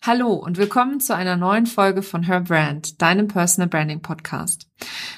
Hallo 0.00 0.32
und 0.32 0.58
willkommen 0.58 1.00
zu 1.00 1.14
einer 1.14 1.36
neuen 1.36 1.66
Folge 1.66 2.02
von 2.02 2.22
Her 2.22 2.40
Brand, 2.40 3.02
deinem 3.02 3.26
Personal 3.26 3.68
Branding 3.68 4.00
Podcast. 4.00 4.68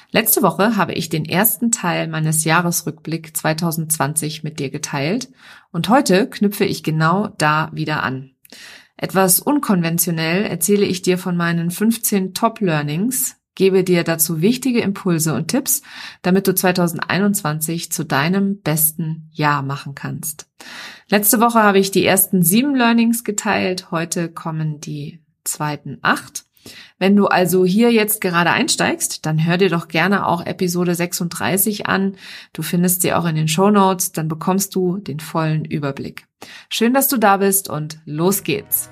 Letzte 0.09 0.41
Woche 0.41 0.75
habe 0.75 0.93
ich 0.93 1.07
den 1.07 1.23
ersten 1.23 1.71
Teil 1.71 2.07
meines 2.07 2.43
Jahresrückblick 2.45 3.37
2020 3.37 4.43
mit 4.43 4.59
dir 4.59 4.71
geteilt 4.71 5.29
und 5.71 5.87
heute 5.87 6.27
knüpfe 6.27 6.65
ich 6.65 6.81
genau 6.81 7.27
da 7.37 7.69
wieder 7.71 8.01
an. 8.01 8.31
Etwas 8.97 9.39
unkonventionell 9.39 10.45
erzähle 10.45 10.85
ich 10.85 11.03
dir 11.03 11.19
von 11.19 11.37
meinen 11.37 11.69
15 11.69 12.33
Top 12.33 12.59
Learnings, 12.59 13.35
gebe 13.55 13.83
dir 13.83 14.03
dazu 14.03 14.41
wichtige 14.41 14.81
Impulse 14.81 15.33
und 15.33 15.47
Tipps, 15.47 15.81
damit 16.21 16.47
du 16.47 16.55
2021 16.55 17.91
zu 17.91 18.05
deinem 18.05 18.61
besten 18.61 19.29
Jahr 19.31 19.61
machen 19.61 19.95
kannst. 19.95 20.47
Letzte 21.09 21.39
Woche 21.39 21.61
habe 21.61 21.79
ich 21.79 21.91
die 21.91 22.05
ersten 22.05 22.43
sieben 22.43 22.75
Learnings 22.75 23.23
geteilt, 23.23 23.91
heute 23.91 24.29
kommen 24.29 24.79
die 24.79 25.21
zweiten 25.43 25.97
acht. 26.01 26.45
Wenn 26.99 27.15
du 27.15 27.25
also 27.25 27.65
hier 27.65 27.91
jetzt 27.91 28.21
gerade 28.21 28.51
einsteigst, 28.51 29.25
dann 29.25 29.43
hör 29.45 29.57
dir 29.57 29.69
doch 29.69 29.87
gerne 29.87 30.27
auch 30.27 30.45
Episode 30.45 30.93
36 30.93 31.87
an. 31.87 32.15
Du 32.53 32.61
findest 32.61 33.01
sie 33.01 33.13
auch 33.13 33.25
in 33.25 33.35
den 33.35 33.47
Show 33.47 33.71
Notes, 33.71 34.11
dann 34.11 34.27
bekommst 34.27 34.75
du 34.75 34.97
den 34.97 35.19
vollen 35.19 35.65
Überblick. 35.65 36.27
Schön, 36.69 36.93
dass 36.93 37.07
du 37.07 37.17
da 37.17 37.37
bist 37.37 37.69
und 37.69 37.99
los 38.05 38.43
geht's. 38.43 38.91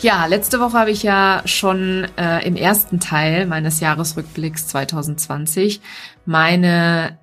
Ja, 0.00 0.26
letzte 0.26 0.60
Woche 0.60 0.78
habe 0.78 0.92
ich 0.92 1.02
ja 1.02 1.42
schon 1.44 2.06
äh, 2.16 2.46
im 2.46 2.54
ersten 2.54 3.00
Teil 3.00 3.46
meines 3.46 3.80
Jahresrückblicks 3.80 4.68
2020 4.68 5.80
meine 6.24 7.18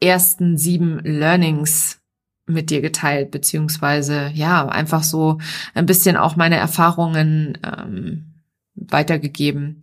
ersten 0.00 0.58
sieben 0.58 0.98
Learnings 1.04 2.00
mit 2.46 2.70
dir 2.70 2.80
geteilt, 2.80 3.30
beziehungsweise 3.30 4.32
ja, 4.34 4.66
einfach 4.66 5.04
so 5.04 5.38
ein 5.72 5.86
bisschen 5.86 6.16
auch 6.16 6.34
meine 6.34 6.56
Erfahrungen 6.56 7.58
ähm, 7.64 8.34
weitergegeben. 8.74 9.82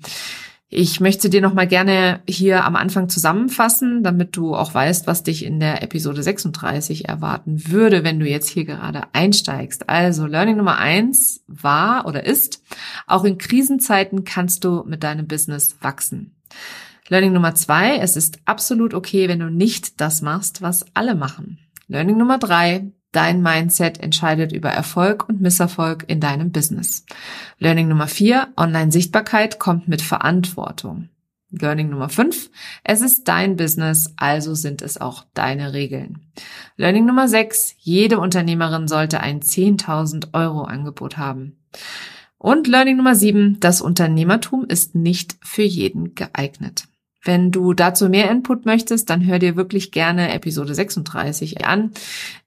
Ich 0.76 1.00
möchte 1.00 1.30
dir 1.30 1.40
noch 1.40 1.54
mal 1.54 1.68
gerne 1.68 2.22
hier 2.28 2.66
am 2.66 2.76
Anfang 2.76 3.08
zusammenfassen, 3.08 4.02
damit 4.02 4.36
du 4.36 4.56
auch 4.56 4.74
weißt, 4.74 5.06
was 5.06 5.22
dich 5.22 5.46
in 5.46 5.60
der 5.60 5.84
Episode 5.84 6.24
36 6.24 7.08
erwarten 7.08 7.68
würde, 7.68 8.04
wenn 8.04 8.20
du 8.20 8.28
jetzt 8.28 8.50
hier 8.50 8.66
gerade 8.66 9.04
einsteigst. 9.14 9.88
Also 9.88 10.26
Learning 10.26 10.58
Nummer 10.58 10.80
eins 10.80 11.44
war 11.46 12.08
oder 12.08 12.26
ist, 12.26 12.64
auch 13.06 13.24
in 13.24 13.38
Krisenzeiten 13.38 14.24
kannst 14.24 14.64
du 14.64 14.84
mit 14.88 15.04
deinem 15.04 15.28
Business 15.28 15.78
wachsen. 15.82 16.38
Learning 17.08 17.34
Nummer 17.34 17.54
zwei, 17.54 17.98
es 17.98 18.16
ist 18.16 18.40
absolut 18.46 18.96
okay, 18.96 19.30
wenn 19.30 19.42
du 19.42 19.52
nicht 19.52 20.02
das 20.02 20.24
machst, 20.24 20.64
was 20.64 20.88
alle 20.96 21.14
machen. 21.14 21.60
Learning 21.88 22.18
Nummer 22.18 22.40
drei, 22.40 22.92
Dein 23.14 23.44
Mindset 23.44 24.00
entscheidet 24.00 24.52
über 24.52 24.70
Erfolg 24.70 25.30
und 25.30 25.40
Misserfolg 25.40 26.04
in 26.08 26.20
deinem 26.20 26.52
Business. 26.52 27.06
Learning 27.60 27.88
Nummer 27.88 28.08
vier: 28.08 28.48
Online-Sichtbarkeit 28.58 29.60
kommt 29.60 29.88
mit 29.88 30.02
Verantwortung. 30.02 31.10
Learning 31.52 31.92
Nummer 31.92 32.10
fünf: 32.10 32.50
Es 32.84 33.02
ist 33.02 33.28
dein 33.28 33.56
Business, 33.56 34.12
also 34.18 34.56
sind 34.56 34.82
es 34.82 35.00
auch 35.00 35.26
deine 35.36 35.74
Regeln. 35.74 36.22
Learning 36.76 37.06
Nummer 37.06 37.28
sechs: 37.28 37.76
Jede 37.78 38.20
Unternehmerin 38.20 38.88
sollte 38.88 39.20
ein 39.20 39.42
10.000 39.42 40.34
Euro 40.34 40.64
Angebot 40.64 41.18
haben. 41.18 41.60
Und 42.40 42.68
Learning 42.68 42.98
Nummer 42.98 43.14
sieben: 43.14 43.60
Das 43.60 43.80
Unternehmertum 43.80 44.66
ist 44.66 44.96
nicht 44.96 45.38
für 45.42 45.62
jeden 45.62 46.16
geeignet. 46.16 46.86
Wenn 47.24 47.52
du 47.52 47.74
dazu 47.74 48.10
mehr 48.10 48.30
Input 48.30 48.66
möchtest, 48.66 49.10
dann 49.10 49.26
hör 49.26 49.40
dir 49.40 49.56
wirklich 49.56 49.92
gerne 49.92 50.34
Episode 50.34 50.76
36 50.76 51.66
an. 51.66 51.92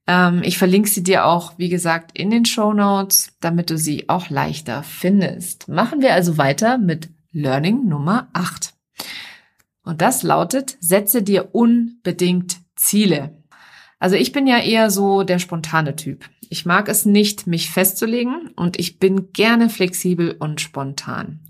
Ähm, 0.07 0.43
ich 0.45 0.59
verlinke 0.59 0.89
sie 0.89 1.03
dir 1.03 1.25
auch, 1.25 1.55
wie 1.57 1.71
gesagt, 1.71 2.17
in 2.17 2.31
den 2.31 2.45
Show 2.45 2.75
Notes, 2.75 3.33
damit 3.41 3.71
du 3.71 3.79
sie 3.79 4.09
auch 4.09 4.29
leichter 4.29 4.83
findest. 4.83 5.69
Machen 5.69 6.03
wir 6.03 6.13
also 6.13 6.37
weiter 6.37 6.77
mit 6.77 7.09
Learning 7.33 7.89
Nummer 7.89 8.29
8. 8.35 8.75
Und 9.83 10.03
das 10.03 10.23
lautet, 10.23 10.77
setze 10.81 11.23
dir 11.23 11.55
unbedingt 11.55 12.59
Ziele. 12.75 13.43
Also 13.99 14.17
ich 14.17 14.33
bin 14.33 14.47
ja 14.47 14.59
eher 14.59 14.91
so 14.91 15.23
der 15.23 15.39
spontane 15.39 15.97
Typ. 15.97 16.29
Ich 16.49 16.67
mag 16.67 16.89
es 16.89 17.07
nicht, 17.07 17.47
mich 17.47 17.71
festzulegen 17.71 18.51
und 18.57 18.79
ich 18.79 18.99
bin 18.99 19.33
gerne 19.33 19.71
flexibel 19.71 20.37
und 20.39 20.61
spontan. 20.61 21.41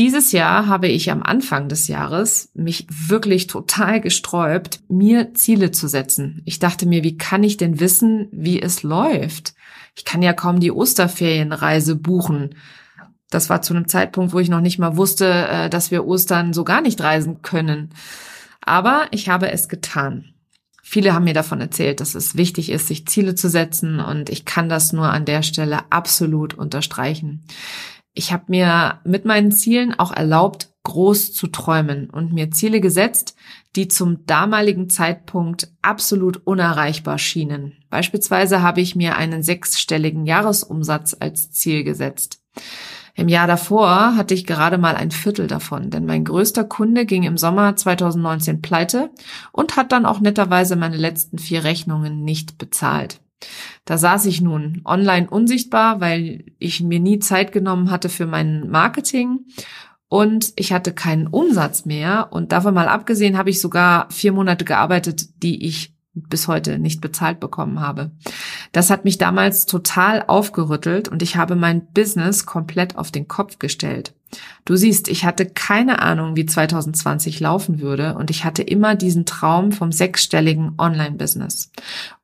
Dieses 0.00 0.32
Jahr 0.32 0.66
habe 0.66 0.88
ich 0.88 1.10
am 1.10 1.22
Anfang 1.22 1.68
des 1.68 1.86
Jahres 1.86 2.48
mich 2.54 2.86
wirklich 2.88 3.48
total 3.48 4.00
gesträubt, 4.00 4.80
mir 4.88 5.34
Ziele 5.34 5.72
zu 5.72 5.88
setzen. 5.88 6.40
Ich 6.46 6.58
dachte 6.58 6.86
mir, 6.86 7.04
wie 7.04 7.18
kann 7.18 7.42
ich 7.42 7.58
denn 7.58 7.80
wissen, 7.80 8.26
wie 8.32 8.62
es 8.62 8.82
läuft? 8.82 9.52
Ich 9.94 10.06
kann 10.06 10.22
ja 10.22 10.32
kaum 10.32 10.58
die 10.58 10.72
Osterferienreise 10.72 11.96
buchen. 11.96 12.54
Das 13.28 13.50
war 13.50 13.60
zu 13.60 13.74
einem 13.74 13.88
Zeitpunkt, 13.88 14.32
wo 14.32 14.38
ich 14.38 14.48
noch 14.48 14.62
nicht 14.62 14.78
mal 14.78 14.96
wusste, 14.96 15.26
äh, 15.26 15.68
dass 15.68 15.90
wir 15.90 16.06
Ostern 16.06 16.54
so 16.54 16.64
gar 16.64 16.80
nicht 16.80 17.02
reisen 17.02 17.42
können. 17.42 17.90
Aber 18.62 19.02
ich 19.10 19.28
habe 19.28 19.52
es 19.52 19.68
getan. 19.68 20.32
Viele 20.82 21.12
haben 21.12 21.24
mir 21.24 21.34
davon 21.34 21.60
erzählt, 21.60 22.00
dass 22.00 22.14
es 22.14 22.36
wichtig 22.36 22.70
ist, 22.70 22.88
sich 22.88 23.06
Ziele 23.06 23.34
zu 23.34 23.50
setzen 23.50 24.00
und 24.00 24.30
ich 24.30 24.46
kann 24.46 24.70
das 24.70 24.94
nur 24.94 25.10
an 25.10 25.26
der 25.26 25.42
Stelle 25.42 25.80
absolut 25.90 26.54
unterstreichen. 26.54 27.44
Ich 28.20 28.34
habe 28.34 28.44
mir 28.48 29.00
mit 29.04 29.24
meinen 29.24 29.50
Zielen 29.50 29.98
auch 29.98 30.12
erlaubt, 30.12 30.68
groß 30.82 31.32
zu 31.32 31.46
träumen 31.46 32.10
und 32.10 32.34
mir 32.34 32.50
Ziele 32.50 32.82
gesetzt, 32.82 33.34
die 33.76 33.88
zum 33.88 34.26
damaligen 34.26 34.90
Zeitpunkt 34.90 35.72
absolut 35.80 36.46
unerreichbar 36.46 37.16
schienen. 37.16 37.78
Beispielsweise 37.88 38.60
habe 38.60 38.82
ich 38.82 38.94
mir 38.94 39.16
einen 39.16 39.42
sechsstelligen 39.42 40.26
Jahresumsatz 40.26 41.16
als 41.18 41.50
Ziel 41.52 41.82
gesetzt. 41.82 42.42
Im 43.14 43.28
Jahr 43.28 43.46
davor 43.46 44.14
hatte 44.16 44.34
ich 44.34 44.46
gerade 44.46 44.76
mal 44.76 44.96
ein 44.96 45.12
Viertel 45.12 45.46
davon, 45.46 45.88
denn 45.88 46.04
mein 46.04 46.26
größter 46.26 46.64
Kunde 46.64 47.06
ging 47.06 47.22
im 47.22 47.38
Sommer 47.38 47.74
2019 47.74 48.60
pleite 48.60 49.08
und 49.50 49.78
hat 49.78 49.92
dann 49.92 50.04
auch 50.04 50.20
netterweise 50.20 50.76
meine 50.76 50.98
letzten 50.98 51.38
vier 51.38 51.64
Rechnungen 51.64 52.22
nicht 52.22 52.58
bezahlt. 52.58 53.22
Da 53.84 53.98
saß 53.98 54.26
ich 54.26 54.40
nun 54.40 54.82
online 54.84 55.28
unsichtbar, 55.28 56.00
weil 56.00 56.44
ich 56.58 56.80
mir 56.80 57.00
nie 57.00 57.18
Zeit 57.18 57.52
genommen 57.52 57.90
hatte 57.90 58.08
für 58.08 58.26
mein 58.26 58.68
Marketing 58.70 59.46
und 60.08 60.52
ich 60.56 60.72
hatte 60.72 60.92
keinen 60.92 61.28
Umsatz 61.28 61.84
mehr. 61.84 62.28
Und 62.32 62.52
davon 62.52 62.74
mal 62.74 62.88
abgesehen 62.88 63.38
habe 63.38 63.50
ich 63.50 63.60
sogar 63.60 64.10
vier 64.10 64.32
Monate 64.32 64.64
gearbeitet, 64.64 65.42
die 65.42 65.64
ich 65.66 65.94
bis 66.14 66.48
heute 66.48 66.78
nicht 66.78 67.00
bezahlt 67.00 67.38
bekommen 67.38 67.80
habe. 67.80 68.10
Das 68.72 68.90
hat 68.90 69.04
mich 69.04 69.18
damals 69.18 69.66
total 69.66 70.24
aufgerüttelt 70.26 71.08
und 71.08 71.22
ich 71.22 71.36
habe 71.36 71.54
mein 71.54 71.86
Business 71.92 72.46
komplett 72.46 72.96
auf 72.96 73.10
den 73.10 73.28
Kopf 73.28 73.58
gestellt. 73.58 74.14
Du 74.64 74.76
siehst, 74.76 75.08
ich 75.08 75.24
hatte 75.24 75.46
keine 75.46 76.00
Ahnung, 76.00 76.36
wie 76.36 76.46
2020 76.46 77.40
laufen 77.40 77.80
würde 77.80 78.14
und 78.14 78.30
ich 78.30 78.44
hatte 78.44 78.62
immer 78.62 78.94
diesen 78.94 79.26
Traum 79.26 79.72
vom 79.72 79.92
sechsstelligen 79.92 80.74
Online-Business. 80.78 81.72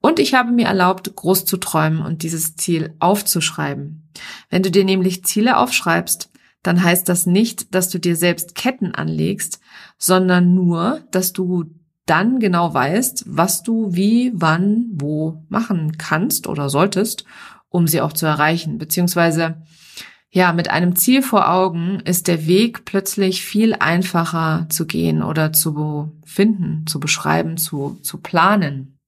Und 0.01 0.19
ich 0.19 0.35
habe 0.35 0.53
mir 0.53 0.67
erlaubt, 0.67 1.15
groß 1.15 1.45
zu 1.45 1.57
träumen 1.57 2.01
und 2.01 2.23
dieses 2.23 2.57
Ziel 2.57 2.95
aufzuschreiben. 3.01 4.09
Wenn 4.51 4.63
du 4.63 4.71
dir 4.71 4.85
nämlich 4.85 5.25
Ziele 5.25 5.57
aufschreibst, 5.57 6.31
dann 6.63 6.83
heißt 6.83 7.09
das 7.09 7.27
nicht, 7.27 7.75
dass 7.75 7.89
du 7.91 7.99
dir 7.99 8.17
selbst 8.17 8.55
Ketten 8.55 8.95
anlegst, 8.95 9.61
sondern 9.99 10.55
nur, 10.55 11.03
dass 11.11 11.33
du 11.33 11.71
dann 12.07 12.39
genau 12.39 12.73
weißt, 12.73 13.25
was 13.27 13.63
du 13.63 13.95
wie, 13.95 14.33
wann, 14.35 14.87
wo 14.93 15.45
machen 15.49 15.99
kannst 15.99 16.47
oder 16.47 16.71
solltest, 16.71 17.25
um 17.69 17.87
sie 17.87 18.01
auch 18.01 18.13
zu 18.13 18.27
erreichen. 18.27 18.79
Beziehungsweise, 18.79 19.63
ja, 20.31 20.53
mit 20.53 20.71
einem 20.71 20.97
Ziel 20.97 21.23
vor 21.23 21.51
Augen 21.51 22.01
ist 22.01 22.29
der 22.29 22.47
Weg 22.47 22.85
plötzlich 22.85 23.45
viel 23.45 23.75
einfacher 23.75 24.67
zu 24.69 24.87
gehen 24.87 25.23
oder 25.23 25.53
zu 25.53 26.13
finden, 26.25 26.87
zu 26.87 27.01
beschreiben, 27.01 27.57
zu, 27.57 27.99
zu 28.03 28.19
planen. 28.19 28.99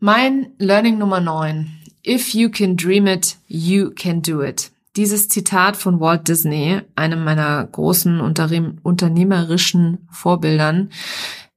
Mein 0.00 0.52
Learning 0.58 0.98
Nummer 0.98 1.20
9. 1.20 1.70
If 2.06 2.34
you 2.34 2.50
can 2.50 2.76
dream 2.76 3.06
it, 3.06 3.36
you 3.46 3.90
can 3.90 4.22
do 4.22 4.42
it. 4.42 4.70
Dieses 4.96 5.28
Zitat 5.28 5.76
von 5.76 6.00
Walt 6.00 6.26
Disney, 6.26 6.80
einem 6.96 7.22
meiner 7.22 7.64
großen 7.64 8.20
unternehmerischen 8.20 10.08
Vorbildern, 10.10 10.90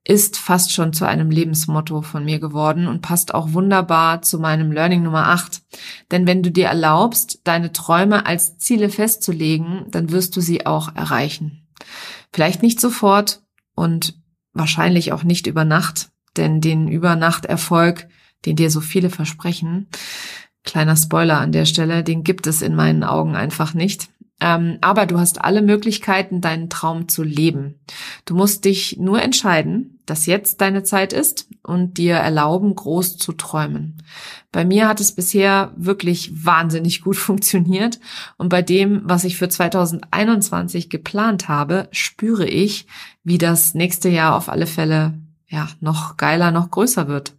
ist 0.04 0.36
fast 0.36 0.72
schon 0.72 0.92
zu 0.92 1.06
einem 1.06 1.30
Lebensmotto 1.30 2.02
von 2.02 2.24
mir 2.24 2.40
geworden 2.40 2.88
und 2.88 3.02
passt 3.02 3.34
auch 3.34 3.52
wunderbar 3.52 4.22
zu 4.22 4.38
meinem 4.38 4.72
Learning 4.72 5.02
Nummer 5.02 5.28
8. 5.28 5.62
Denn 6.10 6.26
wenn 6.26 6.42
du 6.42 6.50
dir 6.50 6.66
erlaubst, 6.66 7.40
deine 7.44 7.72
Träume 7.72 8.26
als 8.26 8.58
Ziele 8.58 8.88
festzulegen, 8.88 9.86
dann 9.90 10.10
wirst 10.10 10.36
du 10.36 10.40
sie 10.40 10.66
auch 10.66 10.94
erreichen. 10.96 11.68
Vielleicht 12.32 12.62
nicht 12.62 12.80
sofort 12.80 13.42
und 13.74 14.18
wahrscheinlich 14.52 15.12
auch 15.12 15.22
nicht 15.22 15.46
über 15.46 15.64
Nacht, 15.64 16.10
denn 16.36 16.60
den 16.60 16.88
Übernachterfolg, 16.88 18.08
den 18.44 18.56
dir 18.56 18.70
so 18.70 18.80
viele 18.80 19.08
versprechen, 19.10 19.88
kleiner 20.64 20.96
Spoiler 20.96 21.38
an 21.38 21.52
der 21.52 21.64
Stelle, 21.64 22.02
den 22.02 22.24
gibt 22.24 22.46
es 22.46 22.60
in 22.60 22.74
meinen 22.74 23.04
Augen 23.04 23.36
einfach 23.36 23.74
nicht. 23.74 24.08
Ähm, 24.44 24.78
aber 24.80 25.06
du 25.06 25.20
hast 25.20 25.40
alle 25.40 25.62
Möglichkeiten, 25.62 26.40
deinen 26.40 26.68
Traum 26.68 27.06
zu 27.06 27.22
leben. 27.22 27.76
Du 28.24 28.34
musst 28.34 28.64
dich 28.64 28.96
nur 28.98 29.22
entscheiden, 29.22 30.00
dass 30.04 30.26
jetzt 30.26 30.60
deine 30.60 30.82
Zeit 30.82 31.12
ist 31.12 31.48
und 31.62 31.96
dir 31.96 32.16
erlauben, 32.16 32.74
groß 32.74 33.18
zu 33.18 33.34
träumen. 33.34 34.02
Bei 34.50 34.64
mir 34.64 34.88
hat 34.88 34.98
es 34.98 35.12
bisher 35.12 35.72
wirklich 35.76 36.44
wahnsinnig 36.44 37.02
gut 37.02 37.16
funktioniert 37.28 38.00
und 38.36 38.48
bei 38.48 38.62
dem, 38.62 39.02
was 39.04 39.22
ich 39.22 39.36
für 39.36 39.48
2021 39.48 40.90
geplant 40.90 41.46
habe, 41.46 41.86
spüre 41.92 42.46
ich, 42.46 42.88
wie 43.22 43.38
das 43.38 43.74
nächste 43.74 44.08
Jahr 44.08 44.34
auf 44.34 44.48
alle 44.48 44.66
Fälle 44.66 45.14
ja 45.46 45.68
noch 45.78 46.16
geiler, 46.16 46.50
noch 46.50 46.72
größer 46.72 47.06
wird. 47.06 47.34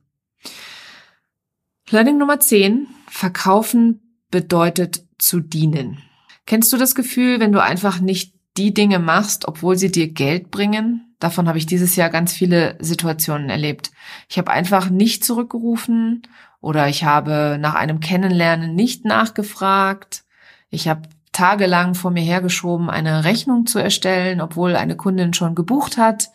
Learning 1.89 2.17
Nummer 2.17 2.39
10. 2.39 2.87
Verkaufen 3.09 3.99
bedeutet 4.31 5.03
zu 5.17 5.41
dienen. 5.41 5.97
Kennst 6.45 6.73
du 6.73 6.77
das 6.77 6.95
Gefühl, 6.95 7.39
wenn 7.39 7.51
du 7.51 7.61
einfach 7.61 7.99
nicht 7.99 8.33
die 8.57 8.73
Dinge 8.73 8.99
machst, 8.99 9.47
obwohl 9.47 9.77
sie 9.77 9.91
dir 9.91 10.11
Geld 10.11 10.51
bringen? 10.51 11.15
Davon 11.19 11.47
habe 11.47 11.57
ich 11.57 11.65
dieses 11.65 11.95
Jahr 11.95 12.09
ganz 12.09 12.33
viele 12.33 12.77
Situationen 12.79 13.49
erlebt. 13.49 13.91
Ich 14.29 14.37
habe 14.37 14.51
einfach 14.51 14.89
nicht 14.89 15.23
zurückgerufen 15.23 16.23
oder 16.59 16.87
ich 16.89 17.03
habe 17.05 17.57
nach 17.59 17.75
einem 17.75 17.99
Kennenlernen 17.99 18.75
nicht 18.75 19.05
nachgefragt. 19.05 20.23
Ich 20.69 20.87
habe 20.87 21.03
tagelang 21.31 21.95
vor 21.95 22.11
mir 22.11 22.23
hergeschoben, 22.23 22.89
eine 22.89 23.23
Rechnung 23.23 23.65
zu 23.65 23.79
erstellen, 23.79 24.41
obwohl 24.41 24.75
eine 24.75 24.95
Kundin 24.95 25.33
schon 25.33 25.55
gebucht 25.55 25.97
hat. 25.97 26.29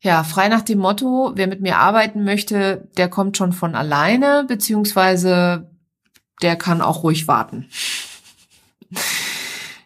Ja, 0.00 0.24
frei 0.24 0.48
nach 0.48 0.62
dem 0.62 0.80
Motto, 0.80 1.32
wer 1.36 1.46
mit 1.46 1.60
mir 1.60 1.78
arbeiten 1.78 2.24
möchte, 2.24 2.88
der 2.96 3.08
kommt 3.08 3.36
schon 3.36 3.52
von 3.52 3.74
alleine, 3.74 4.44
beziehungsweise 4.48 5.70
der 6.42 6.56
kann 6.56 6.80
auch 6.80 7.04
ruhig 7.04 7.28
warten. 7.28 7.68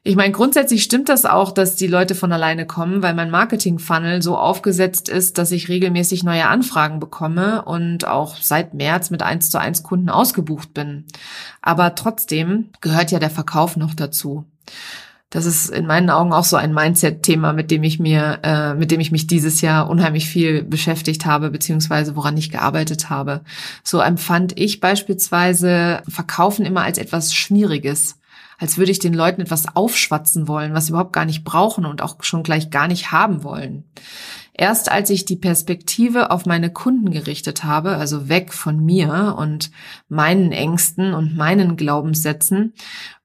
Ich 0.07 0.15
meine, 0.15 0.31
grundsätzlich 0.31 0.85
stimmt 0.85 1.09
das 1.09 1.25
auch, 1.25 1.51
dass 1.51 1.75
die 1.75 1.89
Leute 1.89 2.15
von 2.15 2.31
alleine 2.31 2.65
kommen, 2.65 3.03
weil 3.03 3.13
mein 3.13 3.29
Marketing-Funnel 3.29 4.23
so 4.23 4.39
aufgesetzt 4.39 5.09
ist, 5.09 5.37
dass 5.37 5.51
ich 5.51 5.69
regelmäßig 5.69 6.23
neue 6.23 6.47
Anfragen 6.47 7.01
bekomme 7.01 7.63
und 7.63 8.07
auch 8.07 8.37
seit 8.37 8.73
März 8.73 9.11
mit 9.11 9.25
1 9.25 9.51
zu 9.51 9.59
1 9.59 9.83
Kunden 9.83 10.09
ausgebucht 10.09 10.73
bin. 10.75 11.07
Aber 11.61 11.97
trotzdem 11.97 12.71
gehört 12.81 13.11
ja 13.11 13.19
der 13.19 13.31
Verkauf 13.31 13.77
noch 13.77 13.95
dazu. 13.95 14.45
Das 15.31 15.45
ist 15.45 15.71
in 15.71 15.89
meinen 15.89 16.09
Augen 16.09 16.33
auch 16.33 16.45
so 16.45 16.55
ein 16.57 16.73
Mindset-Thema, 16.73 17.53
mit 17.53 17.73
dem 17.73 17.83
ich 17.83 17.99
mir, 17.99 18.39
äh, 18.45 18.75
mit 18.75 18.93
dem 18.93 19.01
ich 19.01 19.11
mich 19.11 19.27
dieses 19.27 19.61
Jahr 19.61 19.91
unheimlich 19.91 20.29
viel 20.29 20.63
beschäftigt 20.63 21.27
habe, 21.27 21.51
beziehungsweise 21.51 22.15
woran 22.15 22.37
ich 22.37 22.53
gearbeitet 22.53 23.11
habe. 23.11 23.41
So 23.83 23.99
empfand 23.99 24.57
ich 24.57 24.79
beispielsweise 24.79 26.01
Verkaufen 26.09 26.65
immer 26.65 26.83
als 26.83 26.97
etwas 26.97 27.35
Schwieriges 27.35 28.19
als 28.59 28.79
würde 28.79 28.91
ich 28.91 28.99
den 28.99 29.15
Leuten 29.15 29.41
etwas 29.41 29.77
aufschwatzen 29.77 30.49
wollen, 30.49 30.75
was 30.75 30.87
sie 30.87 30.91
überhaupt 30.91 31.13
gar 31.13 31.25
nicht 31.25 31.45
brauchen 31.45 31.85
und 31.85 32.03
auch 32.03 32.23
schon 32.23 32.43
gleich 32.43 32.71
gar 32.71 32.89
nicht 32.89 33.13
haben 33.13 33.43
wollen. 33.43 33.85
Erst 34.59 34.91
als 34.91 35.11
ich 35.11 35.27
die 35.27 35.37
Perspektive 35.37 36.31
auf 36.31 36.47
meine 36.47 36.73
Kunden 36.73 37.11
gerichtet 37.11 37.65
habe, 37.65 37.97
also 37.97 38.31
weg 38.31 38.55
von 38.55 38.83
mir 38.83 39.37
und 39.39 39.71
meinen 40.09 40.51
Ängsten 40.51 41.13
und 41.13 41.37
meinen 41.37 41.77
Glaubenssätzen 41.77 42.73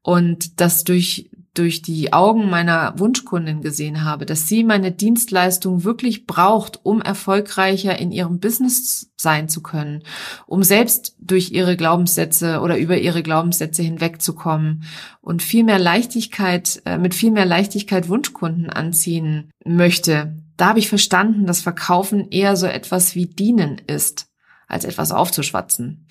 und 0.01 0.59
das 0.59 0.83
durch 0.83 1.29
durch 1.53 1.81
die 1.81 2.13
Augen 2.13 2.49
meiner 2.49 2.97
Wunschkundin 2.97 3.61
gesehen 3.61 4.05
habe, 4.05 4.25
dass 4.25 4.47
sie 4.47 4.63
meine 4.63 4.91
Dienstleistung 4.91 5.83
wirklich 5.83 6.25
braucht, 6.25 6.79
um 6.83 7.01
erfolgreicher 7.01 7.99
in 7.99 8.11
ihrem 8.11 8.39
Business 8.39 9.11
sein 9.17 9.49
zu 9.49 9.61
können, 9.61 10.03
um 10.47 10.63
selbst 10.63 11.15
durch 11.19 11.51
ihre 11.51 11.75
Glaubenssätze 11.75 12.61
oder 12.61 12.77
über 12.77 12.97
ihre 12.97 13.21
Glaubenssätze 13.21 13.83
hinwegzukommen 13.83 14.83
und 15.19 15.41
viel 15.41 15.65
mehr 15.65 15.79
Leichtigkeit, 15.79 16.81
äh, 16.85 16.97
mit 16.97 17.13
viel 17.13 17.31
mehr 17.31 17.45
Leichtigkeit 17.45 18.07
Wunschkunden 18.07 18.69
anziehen 18.69 19.51
möchte. 19.65 20.37
Da 20.55 20.69
habe 20.69 20.79
ich 20.79 20.87
verstanden, 20.87 21.45
dass 21.45 21.61
Verkaufen 21.61 22.29
eher 22.29 22.55
so 22.55 22.65
etwas 22.65 23.13
wie 23.13 23.25
dienen 23.25 23.81
ist, 23.87 24.27
als 24.67 24.85
etwas 24.85 25.11
aufzuschwatzen. 25.11 26.07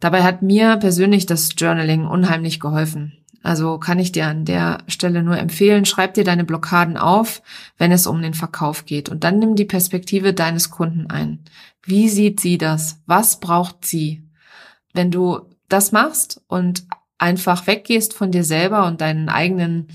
Dabei 0.00 0.22
hat 0.22 0.40
mir 0.40 0.78
persönlich 0.78 1.26
das 1.26 1.50
Journaling 1.58 2.06
unheimlich 2.06 2.58
geholfen. 2.58 3.19
Also 3.42 3.78
kann 3.78 3.98
ich 3.98 4.12
dir 4.12 4.26
an 4.26 4.44
der 4.44 4.78
Stelle 4.86 5.22
nur 5.22 5.38
empfehlen, 5.38 5.86
schreib 5.86 6.14
dir 6.14 6.24
deine 6.24 6.44
Blockaden 6.44 6.96
auf, 6.96 7.42
wenn 7.78 7.90
es 7.90 8.06
um 8.06 8.20
den 8.20 8.34
Verkauf 8.34 8.84
geht. 8.84 9.08
Und 9.08 9.24
dann 9.24 9.38
nimm 9.38 9.56
die 9.56 9.64
Perspektive 9.64 10.34
deines 10.34 10.70
Kunden 10.70 11.10
ein. 11.10 11.40
Wie 11.82 12.08
sieht 12.08 12.40
sie 12.40 12.58
das? 12.58 13.00
Was 13.06 13.40
braucht 13.40 13.86
sie? 13.86 14.22
Wenn 14.92 15.10
du 15.10 15.40
das 15.68 15.92
machst 15.92 16.42
und 16.48 16.84
einfach 17.16 17.66
weggehst 17.66 18.12
von 18.12 18.30
dir 18.30 18.44
selber 18.44 18.86
und 18.86 19.00
deinen 19.00 19.28
eigenen, 19.28 19.88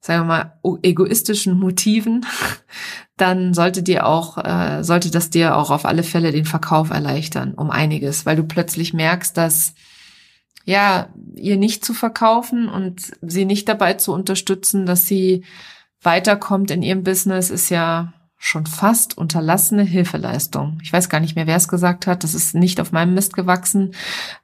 sagen 0.00 0.22
wir 0.22 0.52
mal, 0.62 0.78
egoistischen 0.82 1.58
Motiven, 1.58 2.26
dann 3.16 3.54
sollte 3.54 3.82
dir 3.82 4.06
auch, 4.06 4.36
äh, 4.36 4.82
sollte 4.82 5.10
das 5.10 5.30
dir 5.30 5.56
auch 5.56 5.70
auf 5.70 5.86
alle 5.86 6.02
Fälle 6.02 6.32
den 6.32 6.44
Verkauf 6.44 6.90
erleichtern, 6.90 7.54
um 7.54 7.70
einiges, 7.70 8.26
weil 8.26 8.36
du 8.36 8.44
plötzlich 8.44 8.92
merkst, 8.92 9.36
dass 9.36 9.74
ja, 10.64 11.08
ihr 11.34 11.56
nicht 11.56 11.84
zu 11.84 11.94
verkaufen 11.94 12.68
und 12.68 13.12
sie 13.20 13.44
nicht 13.44 13.68
dabei 13.68 13.94
zu 13.94 14.12
unterstützen, 14.12 14.86
dass 14.86 15.06
sie 15.06 15.44
weiterkommt 16.02 16.70
in 16.70 16.82
ihrem 16.82 17.04
Business, 17.04 17.50
ist 17.50 17.70
ja 17.70 18.12
schon 18.44 18.66
fast 18.66 19.16
unterlassene 19.16 19.84
Hilfeleistung. 19.84 20.78
Ich 20.82 20.92
weiß 20.92 21.08
gar 21.08 21.20
nicht 21.20 21.36
mehr, 21.36 21.46
wer 21.46 21.56
es 21.56 21.68
gesagt 21.68 22.08
hat. 22.08 22.24
Das 22.24 22.34
ist 22.34 22.56
nicht 22.56 22.80
auf 22.80 22.90
meinem 22.90 23.14
Mist 23.14 23.34
gewachsen, 23.34 23.94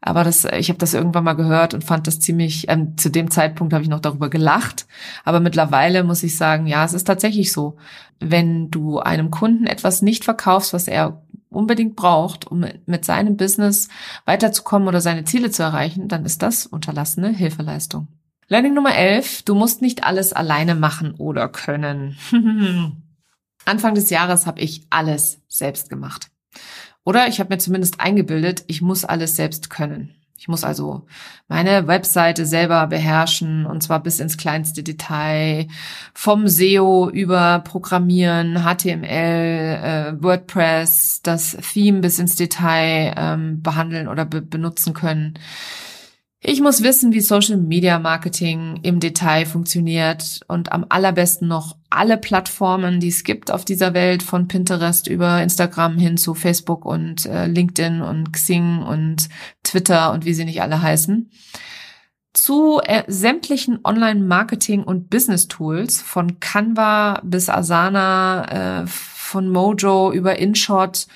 aber 0.00 0.22
das, 0.22 0.44
ich 0.44 0.68
habe 0.68 0.78
das 0.78 0.94
irgendwann 0.94 1.24
mal 1.24 1.32
gehört 1.32 1.74
und 1.74 1.82
fand 1.82 2.06
das 2.06 2.20
ziemlich. 2.20 2.66
Ähm, 2.68 2.96
zu 2.96 3.10
dem 3.10 3.28
Zeitpunkt 3.28 3.72
habe 3.72 3.82
ich 3.82 3.90
noch 3.90 3.98
darüber 3.98 4.30
gelacht, 4.30 4.86
aber 5.24 5.40
mittlerweile 5.40 6.04
muss 6.04 6.22
ich 6.22 6.36
sagen, 6.36 6.68
ja, 6.68 6.84
es 6.84 6.92
ist 6.92 7.08
tatsächlich 7.08 7.50
so. 7.50 7.76
Wenn 8.20 8.70
du 8.70 9.00
einem 9.00 9.32
Kunden 9.32 9.66
etwas 9.66 10.00
nicht 10.00 10.24
verkaufst, 10.24 10.72
was 10.72 10.86
er 10.86 11.20
unbedingt 11.50 11.96
braucht, 11.96 12.46
um 12.46 12.64
mit 12.86 13.04
seinem 13.04 13.36
Business 13.36 13.88
weiterzukommen 14.24 14.88
oder 14.88 15.00
seine 15.00 15.24
Ziele 15.24 15.50
zu 15.50 15.62
erreichen, 15.62 16.08
dann 16.08 16.24
ist 16.24 16.42
das 16.42 16.66
unterlassene 16.66 17.28
Hilfeleistung. 17.30 18.08
Learning 18.48 18.74
Nummer 18.74 18.94
11. 18.94 19.42
Du 19.42 19.54
musst 19.54 19.82
nicht 19.82 20.04
alles 20.04 20.32
alleine 20.32 20.74
machen 20.74 21.14
oder 21.14 21.48
können. 21.48 22.16
Anfang 23.64 23.94
des 23.94 24.08
Jahres 24.08 24.46
habe 24.46 24.60
ich 24.60 24.86
alles 24.88 25.42
selbst 25.48 25.90
gemacht. 25.90 26.30
Oder 27.04 27.28
ich 27.28 27.40
habe 27.40 27.54
mir 27.54 27.58
zumindest 27.58 28.00
eingebildet, 28.00 28.64
ich 28.66 28.80
muss 28.82 29.04
alles 29.04 29.36
selbst 29.36 29.70
können. 29.70 30.14
Ich 30.38 30.46
muss 30.46 30.62
also 30.62 31.04
meine 31.48 31.88
Webseite 31.88 32.46
selber 32.46 32.86
beherrschen 32.86 33.66
und 33.66 33.82
zwar 33.82 34.00
bis 34.00 34.20
ins 34.20 34.36
kleinste 34.36 34.84
Detail. 34.84 35.66
Vom 36.14 36.46
SEO 36.46 37.10
über 37.10 37.58
Programmieren, 37.58 38.62
HTML, 38.62 40.14
äh, 40.14 40.22
WordPress, 40.22 41.22
das 41.24 41.56
Theme 41.72 42.00
bis 42.00 42.20
ins 42.20 42.36
Detail 42.36 43.14
ähm, 43.16 43.62
behandeln 43.62 44.06
oder 44.06 44.24
be 44.24 44.40
benutzen 44.40 44.94
können. 44.94 45.34
Ich 46.40 46.60
muss 46.60 46.84
wissen, 46.84 47.12
wie 47.12 47.20
Social 47.20 47.56
Media 47.56 47.98
Marketing 47.98 48.78
im 48.84 49.00
Detail 49.00 49.44
funktioniert 49.44 50.40
und 50.46 50.70
am 50.70 50.86
allerbesten 50.88 51.48
noch 51.48 51.76
alle 51.90 52.16
Plattformen, 52.16 53.00
die 53.00 53.08
es 53.08 53.24
gibt 53.24 53.50
auf 53.50 53.64
dieser 53.64 53.92
Welt, 53.92 54.22
von 54.22 54.46
Pinterest 54.46 55.08
über 55.08 55.42
Instagram 55.42 55.98
hin 55.98 56.16
zu 56.16 56.34
Facebook 56.34 56.84
und 56.84 57.26
äh, 57.26 57.46
LinkedIn 57.46 58.02
und 58.02 58.32
Xing 58.32 58.82
und 58.82 59.28
Twitter 59.64 60.12
und 60.12 60.24
wie 60.26 60.34
sie 60.34 60.44
nicht 60.44 60.62
alle 60.62 60.80
heißen. 60.80 61.28
Zu 62.34 62.80
äh, 62.84 63.02
sämtlichen 63.08 63.80
Online-Marketing- 63.82 64.84
und 64.84 65.10
Business-Tools 65.10 66.00
von 66.02 66.38
Canva 66.38 67.20
bis 67.24 67.48
Asana, 67.48 68.82
äh, 68.82 68.86
von 68.86 69.48
Mojo 69.48 70.12
über 70.12 70.38
InShot. 70.38 71.08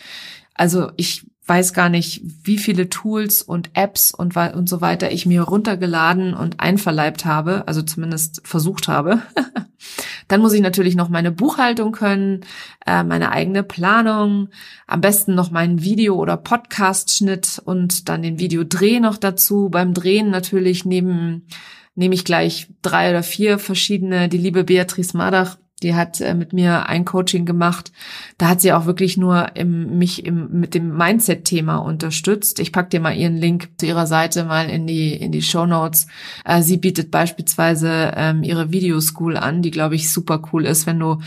Also 0.54 0.90
ich 0.96 1.24
weiß 1.46 1.72
gar 1.72 1.88
nicht, 1.88 2.22
wie 2.44 2.58
viele 2.58 2.88
Tools 2.88 3.42
und 3.42 3.70
Apps 3.74 4.12
und, 4.12 4.36
und 4.36 4.68
so 4.68 4.80
weiter 4.80 5.10
ich 5.10 5.26
mir 5.26 5.42
runtergeladen 5.42 6.34
und 6.34 6.60
einverleibt 6.60 7.24
habe, 7.24 7.66
also 7.66 7.82
zumindest 7.82 8.42
versucht 8.44 8.86
habe. 8.88 9.22
Dann 10.28 10.40
muss 10.40 10.52
ich 10.52 10.60
natürlich 10.60 10.94
noch 10.94 11.08
meine 11.08 11.32
Buchhaltung 11.32 11.92
können, 11.92 12.42
äh, 12.86 13.02
meine 13.02 13.32
eigene 13.32 13.64
Planung, 13.64 14.48
am 14.86 15.00
besten 15.00 15.34
noch 15.34 15.50
meinen 15.50 15.82
Video- 15.82 16.16
oder 16.16 16.36
Podcast-Schnitt 16.36 17.60
und 17.64 18.08
dann 18.08 18.22
den 18.22 18.38
Videodreh 18.38 19.00
noch 19.00 19.18
dazu. 19.18 19.68
Beim 19.68 19.92
Drehen 19.92 20.30
natürlich 20.30 20.84
neben 20.84 21.48
nehme 21.94 22.14
ich 22.14 22.24
gleich 22.24 22.68
drei 22.80 23.10
oder 23.10 23.22
vier 23.22 23.58
verschiedene. 23.58 24.28
Die 24.28 24.38
liebe 24.38 24.64
Beatrice 24.64 25.16
Madach 25.16 25.58
Die 25.82 25.94
hat 25.94 26.20
äh, 26.20 26.34
mit 26.34 26.52
mir 26.52 26.86
ein 26.86 27.04
Coaching 27.04 27.44
gemacht. 27.44 27.92
Da 28.38 28.48
hat 28.48 28.60
sie 28.60 28.72
auch 28.72 28.86
wirklich 28.86 29.16
nur 29.16 29.56
im, 29.56 29.98
mich 29.98 30.24
im, 30.24 30.60
mit 30.60 30.74
dem 30.74 30.96
Mindset-Thema 30.96 31.78
unterstützt. 31.78 32.60
Ich 32.60 32.72
pack 32.72 32.90
dir 32.90 33.00
mal 33.00 33.16
ihren 33.16 33.36
Link 33.36 33.70
zu 33.78 33.86
ihrer 33.86 34.06
Seite 34.06 34.44
mal 34.44 34.68
in 34.68 34.86
die 34.86 35.14
in 35.14 35.32
die 35.32 35.42
Show 35.42 35.66
Notes. 35.66 36.06
Äh, 36.44 36.62
sie 36.62 36.76
bietet 36.76 37.10
beispielsweise 37.10 38.12
ähm, 38.16 38.42
ihre 38.42 38.72
Videoschool 38.72 39.36
an, 39.36 39.62
die 39.62 39.70
glaube 39.70 39.94
ich 39.94 40.12
super 40.12 40.42
cool 40.52 40.66
ist, 40.66 40.86
wenn 40.86 40.98
du 40.98 41.18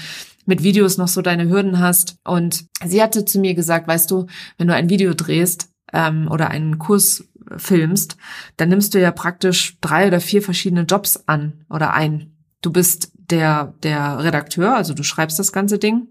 mit 0.46 0.64
Videos 0.64 0.98
noch 0.98 1.08
so 1.08 1.22
deine 1.22 1.50
Hürden 1.50 1.80
hast. 1.80 2.18
Und 2.24 2.66
sie 2.86 3.02
hatte 3.02 3.26
zu 3.26 3.40
mir 3.40 3.56
gesagt, 3.56 3.88
weißt 3.88 4.10
du, 4.12 4.28
wenn 4.58 4.68
du 4.68 4.74
ein 4.74 4.90
Video 4.90 5.14
drehst 5.14 5.70
ähm, 5.92 6.30
oder 6.32 6.50
einen 6.50 6.80
Kurs 6.80 7.26
filmst, 7.58 8.18
dann 8.58 8.70
nimmst 8.70 8.94
du 8.94 9.00
ja 9.00 9.12
praktisch 9.12 9.78
drei 9.82 10.08
oder 10.08 10.20
vier 10.20 10.42
verschiedene 10.42 10.82
Jobs 10.82 11.24
an 11.28 11.66
oder 11.70 11.94
ein. 11.94 12.32
Du 12.62 12.72
bist 12.72 13.12
der, 13.30 13.74
der 13.84 14.24
Redakteur, 14.24 14.76
also 14.76 14.94
du 14.94 15.04
schreibst 15.04 15.40
das 15.40 15.52
ganze 15.52 15.80
Ding. 15.80 16.08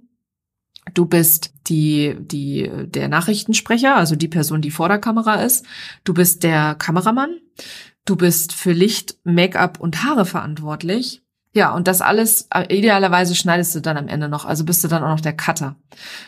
Du 0.92 1.06
bist 1.06 1.54
die, 1.66 2.14
die, 2.18 2.70
der 2.86 3.08
Nachrichtensprecher, 3.08 3.96
also 3.96 4.16
die 4.16 4.28
Person, 4.28 4.60
die 4.60 4.70
vor 4.70 4.88
der 4.88 4.98
Kamera 4.98 5.36
ist. 5.36 5.64
Du 6.04 6.12
bist 6.12 6.42
der 6.42 6.74
Kameramann. 6.74 7.40
Du 8.04 8.16
bist 8.16 8.52
für 8.52 8.72
Licht, 8.72 9.16
Make-up 9.24 9.80
und 9.80 10.04
Haare 10.04 10.26
verantwortlich. 10.26 11.22
Ja, 11.54 11.72
und 11.72 11.86
das 11.86 12.02
alles, 12.02 12.48
äh, 12.52 12.76
idealerweise 12.76 13.34
schneidest 13.36 13.74
du 13.76 13.80
dann 13.80 13.96
am 13.96 14.08
Ende 14.08 14.28
noch, 14.28 14.44
also 14.44 14.64
bist 14.64 14.82
du 14.82 14.88
dann 14.88 15.04
auch 15.04 15.08
noch 15.08 15.20
der 15.20 15.36
Cutter. 15.36 15.76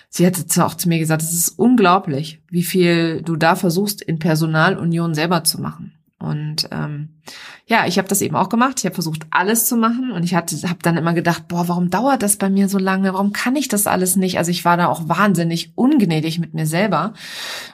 Sie 0.08 0.24
hätte 0.24 0.64
auch 0.64 0.74
zu 0.74 0.88
mir 0.88 1.00
gesagt, 1.00 1.20
es 1.20 1.32
ist 1.32 1.58
unglaublich, 1.58 2.40
wie 2.48 2.62
viel 2.62 3.22
du 3.22 3.34
da 3.34 3.56
versuchst, 3.56 4.00
in 4.00 4.20
Personalunion 4.20 5.14
selber 5.14 5.42
zu 5.42 5.60
machen. 5.60 5.94
Und 6.18 6.68
ähm, 6.70 7.20
ja, 7.68 7.84
ich 7.86 7.98
habe 7.98 8.06
das 8.06 8.22
eben 8.22 8.36
auch 8.36 8.48
gemacht. 8.48 8.78
Ich 8.78 8.84
habe 8.84 8.94
versucht, 8.94 9.26
alles 9.30 9.66
zu 9.66 9.76
machen 9.76 10.12
und 10.12 10.22
ich 10.22 10.36
hatte, 10.36 10.56
habe 10.68 10.78
dann 10.82 10.96
immer 10.96 11.14
gedacht, 11.14 11.48
boah, 11.48 11.66
warum 11.66 11.90
dauert 11.90 12.22
das 12.22 12.36
bei 12.36 12.48
mir 12.48 12.68
so 12.68 12.78
lange? 12.78 13.12
Warum 13.12 13.32
kann 13.32 13.56
ich 13.56 13.66
das 13.66 13.88
alles 13.88 14.14
nicht? 14.14 14.38
Also 14.38 14.52
ich 14.52 14.64
war 14.64 14.76
da 14.76 14.86
auch 14.86 15.08
wahnsinnig 15.08 15.72
ungnädig 15.74 16.38
mit 16.38 16.54
mir 16.54 16.66
selber 16.66 17.12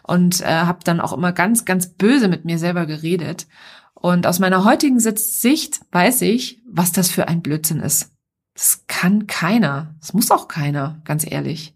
und 0.03 0.41
äh, 0.41 0.47
habe 0.47 0.79
dann 0.85 1.01
auch 1.01 1.13
immer 1.13 1.33
ganz, 1.33 1.67
ganz 1.67 1.89
böse 1.89 2.29
mit 2.29 2.47
mir 2.47 2.59
selber 2.59 2.87
geredet. 2.87 3.47
Und 3.93 4.27
aus 4.27 4.39
meiner 4.39 4.65
heutigen 4.65 4.99
Sicht 4.99 5.81
weiß 5.93 6.23
ich, 6.23 6.63
was 6.67 6.93
das 6.93 7.11
für 7.11 7.29
ein 7.29 7.43
Blödsinn 7.43 7.81
ist. 7.81 8.13
Das 8.55 8.85
kann 8.87 9.27
keiner. 9.27 9.95
Das 10.01 10.15
muss 10.15 10.31
auch 10.31 10.49
keiner, 10.49 11.01
ganz 11.05 11.31
ehrlich. 11.31 11.75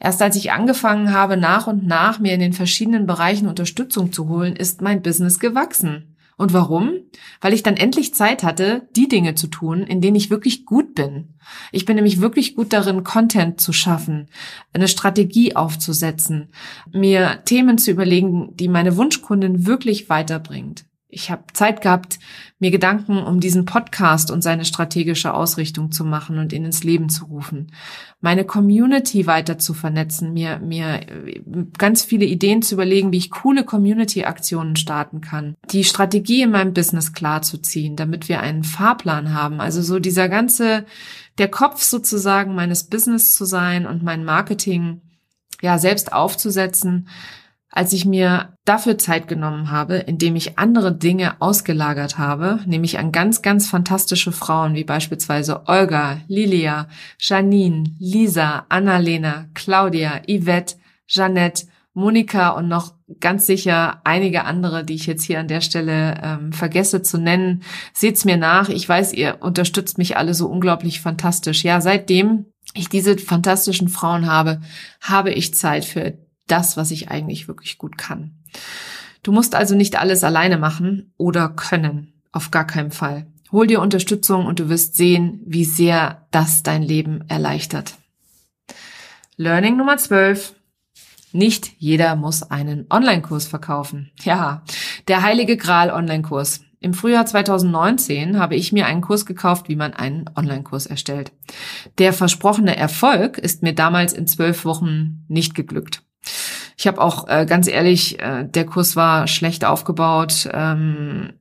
Erst 0.00 0.20
als 0.20 0.34
ich 0.34 0.50
angefangen 0.50 1.12
habe, 1.12 1.36
nach 1.36 1.68
und 1.68 1.86
nach 1.86 2.18
mir 2.18 2.34
in 2.34 2.40
den 2.40 2.52
verschiedenen 2.52 3.06
Bereichen 3.06 3.46
Unterstützung 3.46 4.12
zu 4.12 4.28
holen, 4.28 4.56
ist 4.56 4.82
mein 4.82 5.00
Business 5.00 5.38
gewachsen. 5.38 6.11
Und 6.36 6.52
warum? 6.52 6.92
Weil 7.40 7.52
ich 7.52 7.62
dann 7.62 7.76
endlich 7.76 8.14
Zeit 8.14 8.42
hatte, 8.42 8.88
die 8.96 9.08
Dinge 9.08 9.34
zu 9.34 9.46
tun, 9.46 9.82
in 9.82 10.00
denen 10.00 10.16
ich 10.16 10.30
wirklich 10.30 10.64
gut 10.64 10.94
bin. 10.94 11.34
Ich 11.70 11.84
bin 11.84 11.96
nämlich 11.96 12.20
wirklich 12.20 12.54
gut 12.56 12.72
darin, 12.72 13.04
Content 13.04 13.60
zu 13.60 13.72
schaffen, 13.72 14.28
eine 14.72 14.88
Strategie 14.88 15.54
aufzusetzen, 15.54 16.48
mir 16.92 17.42
Themen 17.44 17.78
zu 17.78 17.90
überlegen, 17.90 18.56
die 18.56 18.68
meine 18.68 18.96
Wunschkundin 18.96 19.66
wirklich 19.66 20.08
weiterbringt. 20.08 20.84
Ich 21.14 21.30
habe 21.30 21.42
Zeit 21.52 21.82
gehabt, 21.82 22.18
mir 22.58 22.70
Gedanken 22.70 23.18
um 23.18 23.38
diesen 23.38 23.66
Podcast 23.66 24.30
und 24.30 24.40
seine 24.40 24.64
strategische 24.64 25.34
Ausrichtung 25.34 25.92
zu 25.92 26.06
machen 26.06 26.38
und 26.38 26.54
ihn 26.54 26.64
ins 26.64 26.84
Leben 26.84 27.10
zu 27.10 27.26
rufen. 27.26 27.70
Meine 28.22 28.46
Community 28.46 29.26
weiter 29.26 29.58
zu 29.58 29.74
vernetzen, 29.74 30.32
mir, 30.32 30.58
mir 30.60 31.02
äh, 31.06 31.42
ganz 31.76 32.02
viele 32.02 32.24
Ideen 32.24 32.62
zu 32.62 32.76
überlegen, 32.76 33.12
wie 33.12 33.18
ich 33.18 33.30
coole 33.30 33.62
Community-Aktionen 33.62 34.74
starten 34.76 35.20
kann. 35.20 35.54
Die 35.70 35.84
Strategie 35.84 36.40
in 36.40 36.50
meinem 36.50 36.72
Business 36.72 37.12
klarzuziehen, 37.12 37.94
damit 37.94 38.30
wir 38.30 38.40
einen 38.40 38.64
Fahrplan 38.64 39.34
haben. 39.34 39.60
Also 39.60 39.82
so 39.82 39.98
dieser 39.98 40.30
ganze, 40.30 40.86
der 41.36 41.48
Kopf 41.48 41.82
sozusagen 41.82 42.54
meines 42.54 42.84
Business 42.84 43.34
zu 43.34 43.44
sein 43.44 43.84
und 43.84 44.02
mein 44.02 44.24
Marketing 44.24 45.02
ja 45.60 45.76
selbst 45.76 46.14
aufzusetzen 46.14 47.06
als 47.72 47.94
ich 47.94 48.04
mir 48.04 48.56
dafür 48.66 48.98
Zeit 48.98 49.26
genommen 49.26 49.70
habe, 49.70 49.96
indem 49.96 50.36
ich 50.36 50.58
andere 50.58 50.94
Dinge 50.94 51.40
ausgelagert 51.40 52.18
habe, 52.18 52.60
nämlich 52.66 52.98
an 52.98 53.10
ganz, 53.10 53.40
ganz 53.40 53.66
fantastische 53.66 54.30
Frauen 54.30 54.74
wie 54.74 54.84
beispielsweise 54.84 55.66
Olga, 55.66 56.20
Lilia, 56.28 56.86
Janine, 57.18 57.84
Lisa, 57.98 58.66
Annalena, 58.68 59.46
Claudia, 59.54 60.20
Yvette, 60.28 60.76
Jeannette, 61.08 61.64
Monika 61.94 62.50
und 62.50 62.68
noch 62.68 62.94
ganz 63.20 63.46
sicher 63.46 64.00
einige 64.04 64.44
andere, 64.44 64.84
die 64.84 64.94
ich 64.94 65.06
jetzt 65.06 65.24
hier 65.24 65.40
an 65.40 65.48
der 65.48 65.60
Stelle 65.60 66.20
ähm, 66.22 66.52
vergesse 66.52 67.02
zu 67.02 67.18
nennen. 67.18 67.62
Seht's 67.92 68.24
mir 68.24 68.36
nach. 68.36 68.68
Ich 68.68 68.88
weiß, 68.88 69.12
ihr 69.12 69.38
unterstützt 69.40 69.98
mich 69.98 70.16
alle 70.16 70.34
so 70.34 70.46
unglaublich 70.46 71.00
fantastisch. 71.00 71.64
Ja, 71.64 71.80
seitdem 71.80 72.46
ich 72.74 72.88
diese 72.88 73.18
fantastischen 73.18 73.88
Frauen 73.88 74.26
habe, 74.26 74.60
habe 75.00 75.32
ich 75.32 75.54
Zeit 75.54 75.84
für 75.84 76.14
das, 76.46 76.76
was 76.76 76.90
ich 76.90 77.10
eigentlich 77.10 77.48
wirklich 77.48 77.78
gut 77.78 77.98
kann. 77.98 78.36
Du 79.22 79.32
musst 79.32 79.54
also 79.54 79.74
nicht 79.74 79.98
alles 79.98 80.24
alleine 80.24 80.58
machen 80.58 81.12
oder 81.16 81.48
können. 81.48 82.12
Auf 82.32 82.50
gar 82.50 82.66
keinen 82.66 82.90
Fall. 82.90 83.26
Hol 83.52 83.66
dir 83.66 83.80
Unterstützung 83.80 84.46
und 84.46 84.58
du 84.58 84.68
wirst 84.68 84.96
sehen, 84.96 85.40
wie 85.44 85.64
sehr 85.64 86.26
das 86.30 86.62
dein 86.62 86.82
Leben 86.82 87.28
erleichtert. 87.28 87.94
Learning 89.36 89.76
Nummer 89.76 89.98
12. 89.98 90.54
Nicht 91.32 91.72
jeder 91.78 92.16
muss 92.16 92.42
einen 92.42 92.86
Online-Kurs 92.90 93.46
verkaufen. 93.46 94.10
Ja, 94.24 94.62
der 95.08 95.22
heilige 95.22 95.56
Gral 95.56 95.90
Online-Kurs. 95.90 96.62
Im 96.80 96.94
Frühjahr 96.94 97.26
2019 97.26 98.38
habe 98.38 98.56
ich 98.56 98.72
mir 98.72 98.86
einen 98.86 99.02
Kurs 99.02 99.24
gekauft, 99.24 99.68
wie 99.68 99.76
man 99.76 99.94
einen 99.94 100.24
Online-Kurs 100.34 100.86
erstellt. 100.86 101.32
Der 101.98 102.12
versprochene 102.12 102.76
Erfolg 102.76 103.38
ist 103.38 103.62
mir 103.62 103.72
damals 103.72 104.12
in 104.12 104.26
zwölf 104.26 104.64
Wochen 104.64 105.24
nicht 105.28 105.54
geglückt. 105.54 106.02
Ich 106.82 106.88
habe 106.88 107.00
auch 107.00 107.28
äh, 107.28 107.46
ganz 107.46 107.68
ehrlich, 107.68 108.18
äh, 108.18 108.44
der 108.44 108.66
Kurs 108.66 108.96
war 108.96 109.28
schlecht 109.28 109.64
aufgebaut. 109.64 110.48
Ähm, 110.52 111.34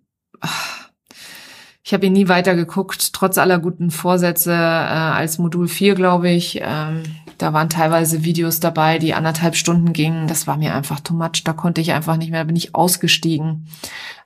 ich 1.83 1.95
habe 1.95 2.05
ihn 2.05 2.13
nie 2.13 2.27
weiter 2.27 2.53
geguckt, 2.53 3.11
trotz 3.11 3.39
aller 3.39 3.57
guten 3.57 3.89
Vorsätze 3.89 4.51
äh, 4.51 4.55
als 4.55 5.39
Modul 5.39 5.67
4, 5.67 5.95
glaube 5.95 6.29
ich. 6.29 6.59
Ähm, 6.61 7.01
da 7.39 7.53
waren 7.53 7.69
teilweise 7.69 8.23
Videos 8.23 8.59
dabei, 8.59 8.99
die 8.99 9.15
anderthalb 9.15 9.55
Stunden 9.55 9.93
gingen. 9.93 10.27
Das 10.27 10.45
war 10.45 10.57
mir 10.57 10.75
einfach 10.75 10.99
too 10.99 11.15
much. 11.15 11.43
Da 11.43 11.53
konnte 11.53 11.81
ich 11.81 11.91
einfach 11.91 12.17
nicht 12.17 12.29
mehr, 12.29 12.41
da 12.41 12.47
bin 12.47 12.55
ich 12.55 12.75
ausgestiegen. 12.75 13.67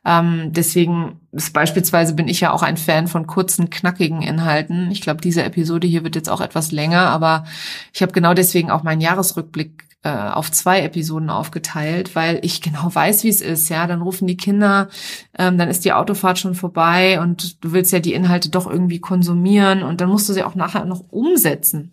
Ähm, 0.03 0.51
deswegen 0.51 1.21
ist, 1.31 1.53
beispielsweise 1.53 2.13
bin 2.13 2.27
ich 2.27 2.41
ja 2.41 2.51
auch 2.51 2.61
ein 2.61 2.75
Fan 2.75 3.07
von 3.07 3.25
kurzen, 3.25 3.69
knackigen 3.69 4.21
Inhalten. 4.21 4.91
Ich 4.91 4.99
glaube, 4.99 5.21
diese 5.21 5.43
Episode 5.43 5.87
hier 5.87 6.03
wird 6.03 6.17
jetzt 6.17 6.29
auch 6.29 6.41
etwas 6.41 6.73
länger, 6.73 7.07
aber 7.07 7.45
ich 7.93 8.01
habe 8.01 8.11
genau 8.11 8.33
deswegen 8.33 8.69
auch 8.69 8.83
meinen 8.83 8.99
Jahresrückblick 8.99 9.85
auf 10.09 10.51
zwei 10.51 10.81
Episoden 10.81 11.29
aufgeteilt, 11.29 12.15
weil 12.15 12.39
ich 12.43 12.61
genau 12.61 12.93
weiß, 12.93 13.23
wie 13.23 13.29
es 13.29 13.41
ist. 13.41 13.69
Ja, 13.69 13.87
dann 13.87 14.01
rufen 14.01 14.27
die 14.27 14.37
Kinder, 14.37 14.89
ähm, 15.37 15.57
dann 15.57 15.69
ist 15.69 15.85
die 15.85 15.93
Autofahrt 15.93 16.39
schon 16.39 16.55
vorbei 16.55 17.19
und 17.19 17.63
du 17.63 17.71
willst 17.71 17.91
ja 17.91 17.99
die 17.99 18.13
Inhalte 18.13 18.49
doch 18.49 18.69
irgendwie 18.69 18.99
konsumieren 18.99 19.83
und 19.83 20.01
dann 20.01 20.09
musst 20.09 20.29
du 20.29 20.33
sie 20.33 20.43
auch 20.43 20.55
nachher 20.55 20.85
noch 20.85 21.03
umsetzen. 21.11 21.91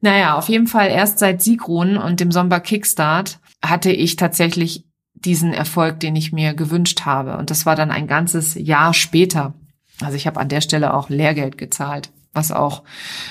Naja, 0.00 0.36
auf 0.36 0.48
jeden 0.48 0.66
Fall 0.66 0.88
erst 0.88 1.18
seit 1.18 1.42
Sigrun 1.42 1.96
und 1.96 2.20
dem 2.20 2.32
Sommer 2.32 2.60
Kickstart 2.60 3.38
hatte 3.62 3.90
ich 3.90 4.16
tatsächlich 4.16 4.84
diesen 5.14 5.52
Erfolg, 5.52 6.00
den 6.00 6.16
ich 6.16 6.32
mir 6.32 6.54
gewünscht 6.54 7.02
habe. 7.04 7.36
Und 7.36 7.50
das 7.50 7.66
war 7.66 7.76
dann 7.76 7.90
ein 7.90 8.06
ganzes 8.06 8.54
Jahr 8.54 8.94
später. 8.94 9.54
Also 10.00 10.16
ich 10.16 10.26
habe 10.26 10.40
an 10.40 10.48
der 10.48 10.62
Stelle 10.62 10.94
auch 10.94 11.10
Lehrgeld 11.10 11.58
gezahlt, 11.58 12.10
was 12.32 12.52
auch 12.52 12.82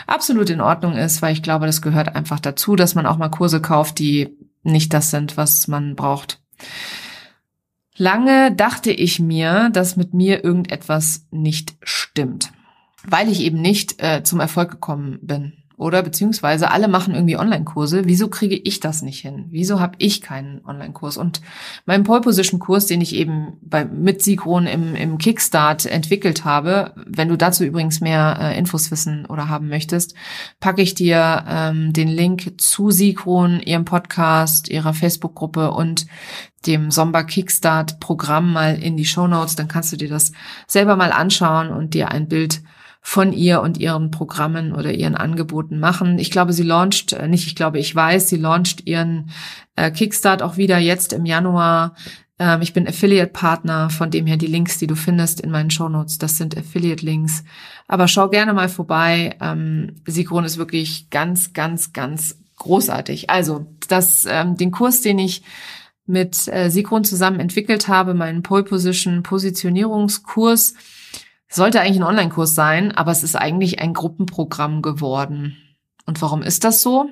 absolut 0.07 0.49
in 0.49 0.61
Ordnung 0.61 0.93
ist, 0.93 1.21
weil 1.21 1.33
ich 1.33 1.43
glaube, 1.43 1.65
das 1.65 1.81
gehört 1.81 2.15
einfach 2.15 2.39
dazu, 2.39 2.75
dass 2.75 2.95
man 2.95 3.05
auch 3.05 3.17
mal 3.17 3.29
Kurse 3.29 3.61
kauft, 3.61 3.99
die 3.99 4.37
nicht 4.63 4.93
das 4.93 5.11
sind, 5.11 5.37
was 5.37 5.67
man 5.67 5.95
braucht. 5.95 6.41
Lange 7.95 8.53
dachte 8.53 8.91
ich 8.91 9.19
mir, 9.19 9.69
dass 9.71 9.97
mit 9.97 10.13
mir 10.13 10.43
irgendetwas 10.43 11.27
nicht 11.31 11.75
stimmt, 11.81 12.51
weil 13.03 13.29
ich 13.29 13.41
eben 13.41 13.61
nicht 13.61 14.01
äh, 14.01 14.23
zum 14.23 14.39
Erfolg 14.39 14.71
gekommen 14.71 15.19
bin. 15.21 15.58
Oder 15.79 16.03
beziehungsweise 16.03 16.71
alle 16.71 16.89
machen 16.89 17.15
irgendwie 17.15 17.37
Online-Kurse. 17.37 18.01
Wieso 18.03 18.27
kriege 18.27 18.57
ich 18.57 18.81
das 18.81 19.01
nicht 19.01 19.21
hin? 19.21 19.45
Wieso 19.49 19.79
habe 19.79 19.95
ich 19.97 20.19
keinen 20.19 20.59
Online-Kurs? 20.65 21.15
Und 21.15 21.39
mein 21.85 22.03
Pole 22.03 22.19
Position-Kurs, 22.19 22.85
den 22.85 22.99
ich 22.99 23.15
eben 23.15 23.53
bei, 23.61 23.85
mit 23.85 24.21
Sigron 24.21 24.67
im, 24.67 24.93
im 24.93 25.17
Kickstart 25.17 25.85
entwickelt 25.85 26.43
habe, 26.43 26.93
wenn 27.05 27.29
du 27.29 27.37
dazu 27.37 27.63
übrigens 27.63 28.01
mehr 28.01 28.37
äh, 28.41 28.57
Infos 28.59 28.91
wissen 28.91 29.25
oder 29.25 29.47
haben 29.47 29.69
möchtest, 29.69 30.15
packe 30.59 30.81
ich 30.81 30.95
dir 30.95 31.45
ähm, 31.47 31.93
den 31.93 32.09
Link 32.09 32.59
zu 32.59 32.91
Sigron, 32.91 33.61
ihrem 33.61 33.85
Podcast, 33.85 34.67
ihrer 34.67 34.93
Facebook-Gruppe 34.93 35.71
und 35.71 36.07
dem 36.65 36.91
Somba 36.91 37.23
Kickstart 37.23 38.01
Programm 38.01 38.51
mal 38.51 38.75
in 38.75 38.97
die 38.97 39.05
Show 39.05 39.27
Notes. 39.27 39.55
Dann 39.55 39.69
kannst 39.69 39.93
du 39.93 39.95
dir 39.95 40.09
das 40.09 40.33
selber 40.67 40.97
mal 40.97 41.13
anschauen 41.13 41.69
und 41.69 41.93
dir 41.93 42.11
ein 42.11 42.27
Bild 42.27 42.61
von 43.01 43.33
ihr 43.33 43.61
und 43.61 43.77
ihren 43.77 44.11
Programmen 44.11 44.73
oder 44.73 44.93
ihren 44.93 45.15
Angeboten 45.15 45.79
machen. 45.79 46.19
Ich 46.19 46.31
glaube, 46.31 46.53
sie 46.53 46.63
launcht, 46.63 47.13
äh, 47.13 47.27
nicht 47.27 47.47
ich 47.47 47.55
glaube, 47.55 47.79
ich 47.79 47.95
weiß, 47.95 48.29
sie 48.29 48.37
launcht 48.37 48.87
ihren 48.87 49.31
äh, 49.75 49.91
Kickstart 49.91 50.41
auch 50.41 50.57
wieder 50.57 50.77
jetzt 50.77 51.13
im 51.13 51.25
Januar 51.25 51.95
Ähm, 52.39 52.61
ich 52.61 52.73
bin 52.73 52.87
Affiliate-Partner, 52.87 53.89
von 53.89 54.09
dem 54.09 54.25
her 54.25 54.37
die 54.37 54.47
Links, 54.47 54.77
die 54.77 54.87
du 54.87 54.95
findest 54.95 55.41
in 55.41 55.51
meinen 55.51 55.69
Shownotes, 55.69 56.17
das 56.17 56.37
sind 56.37 56.57
Affiliate-Links. 56.57 57.43
Aber 57.87 58.07
schau 58.07 58.29
gerne 58.29 58.53
mal 58.53 58.69
vorbei. 58.69 59.35
Ähm, 59.41 59.97
Sigrun 60.07 60.45
ist 60.45 60.57
wirklich 60.57 61.09
ganz, 61.09 61.53
ganz, 61.53 61.93
ganz 61.93 62.39
großartig. 62.57 63.29
Also, 63.29 63.67
das, 63.87 64.25
ähm, 64.29 64.55
den 64.55 64.71
Kurs, 64.71 65.01
den 65.01 65.19
ich 65.19 65.43
mit 66.05 66.47
äh, 66.47 66.69
Sigrun 66.69 67.03
zusammen 67.03 67.39
entwickelt 67.39 67.87
habe, 67.87 68.13
meinen 68.13 68.41
Pole 68.41 68.63
Position 68.63 69.21
Positionierungskurs, 69.21 70.73
sollte 71.49 71.81
eigentlich 71.81 71.97
ein 71.97 72.03
Online-Kurs 72.03 72.55
sein, 72.55 72.91
aber 72.91 73.11
es 73.11 73.23
ist 73.23 73.35
eigentlich 73.35 73.79
ein 73.79 73.93
Gruppenprogramm 73.93 74.81
geworden. 74.81 75.57
Und 76.05 76.21
warum 76.21 76.41
ist 76.41 76.63
das 76.63 76.81
so? 76.81 77.09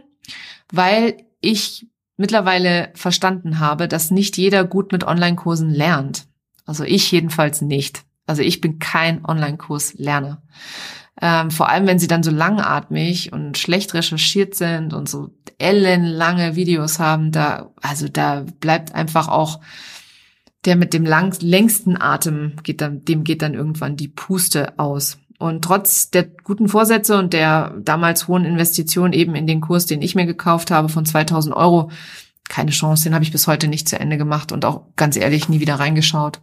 Weil 0.72 1.18
ich 1.42 1.88
mittlerweile 2.18 2.92
verstanden 2.96 3.60
habe, 3.60 3.88
dass 3.88 4.12
nicht 4.12 4.38
jeder 4.38 4.64
gut 4.64 4.92
mit 4.92 5.04
Online-Kursen 5.04 5.70
lernt. 5.70 6.28
Also 6.66 6.84
ich 6.84 7.12
jedenfalls 7.12 7.62
nicht. 7.62 8.04
Also 8.26 8.42
ich 8.42 8.62
bin 8.62 8.80
kein 8.80 9.24
Online-Kurs-Lerner. 9.26 10.42
Ähm, 11.20 11.50
vor 11.50 11.70
allem, 11.70 11.88
wenn 11.88 12.00
sie 12.00 12.08
dann 12.08 12.24
so 12.24 12.30
langatmig 12.30 13.34
und 13.34 13.58
schlecht 13.58 13.94
recherchiert 13.94 14.54
sind 14.54 14.94
und 14.94 15.10
so 15.10 15.32
ellenlange 15.58 16.56
Videos 16.56 17.00
haben, 17.00 17.32
da, 17.32 17.72
also 17.82 18.08
da 18.08 18.46
bleibt 18.60 18.94
einfach 18.94 19.28
auch 19.28 19.60
der 20.66 20.76
mit 20.76 20.94
dem 20.94 21.06
lang, 21.06 21.36
längsten 21.42 22.00
Atem 22.00 22.54
geht 22.64 22.82
dann, 22.82 23.06
dem 23.06 23.24
geht 23.24 23.42
dann 23.42 23.54
irgendwann 23.54 23.96
die 23.96 24.08
Puste 24.08 24.78
aus. 24.78 25.18
Und 25.40 25.64
trotz 25.64 26.10
der 26.10 26.24
guten 26.24 26.68
Vorsätze 26.68 27.18
und 27.18 27.32
der 27.34 27.76
damals 27.80 28.28
hohen 28.28 28.44
Investition 28.44 29.14
eben 29.14 29.36
in 29.36 29.46
den 29.46 29.62
Kurs, 29.62 29.86
den 29.86 30.02
ich 30.02 30.16
mir 30.16 30.26
gekauft 30.26 30.72
habe 30.72 30.90
von 30.90 31.06
2000 31.06 31.56
Euro, 31.56 31.92
keine 32.50 32.72
Chance, 32.72 33.04
den 33.04 33.14
habe 33.14 33.24
ich 33.24 33.32
bis 33.32 33.48
heute 33.48 33.68
nicht 33.68 33.88
zu 33.88 34.00
Ende 34.00 34.18
gemacht 34.18 34.52
und 34.52 34.66
auch 34.66 34.86
ganz 34.96 35.16
ehrlich 35.16 35.48
nie 35.50 35.60
wieder 35.60 35.76
reingeschaut. 35.76 36.42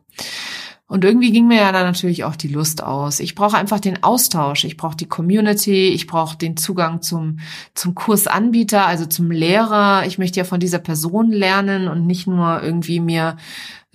Und 0.87 1.05
irgendwie 1.05 1.33
ging 1.33 1.49
mir 1.49 1.57
ja 1.57 1.73
dann 1.73 1.87
natürlich 1.87 2.25
auch 2.25 2.37
die 2.37 2.49
Lust 2.49 2.83
aus. 2.83 3.19
Ich 3.19 3.35
brauche 3.35 3.57
einfach 3.57 3.81
den 3.81 4.03
Austausch, 4.03 4.65
ich 4.65 4.77
brauche 4.77 4.97
die 4.97 5.09
Community, 5.09 5.89
ich 5.89 6.07
brauche 6.07 6.37
den 6.37 6.59
Zugang 6.59 7.01
zum, 7.01 7.39
zum 7.75 7.95
Kursanbieter, 7.95 8.87
also 8.87 9.07
zum 9.07 9.31
Lehrer. 9.31 10.05
Ich 10.07 10.19
möchte 10.19 10.39
ja 10.39 10.45
von 10.45 10.61
dieser 10.61 10.79
Person 10.79 11.33
lernen 11.33 11.89
und 11.89 12.07
nicht 12.07 12.27
nur 12.27 12.63
irgendwie 12.63 13.01
mir 13.01 13.39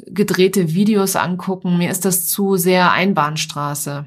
gedrehte 0.06 0.74
Videos 0.74 1.16
angucken. 1.16 1.78
Mir 1.78 1.92
ist 1.92 2.06
das 2.06 2.28
zu 2.28 2.56
sehr 2.56 2.92
Einbahnstraße. 2.92 4.06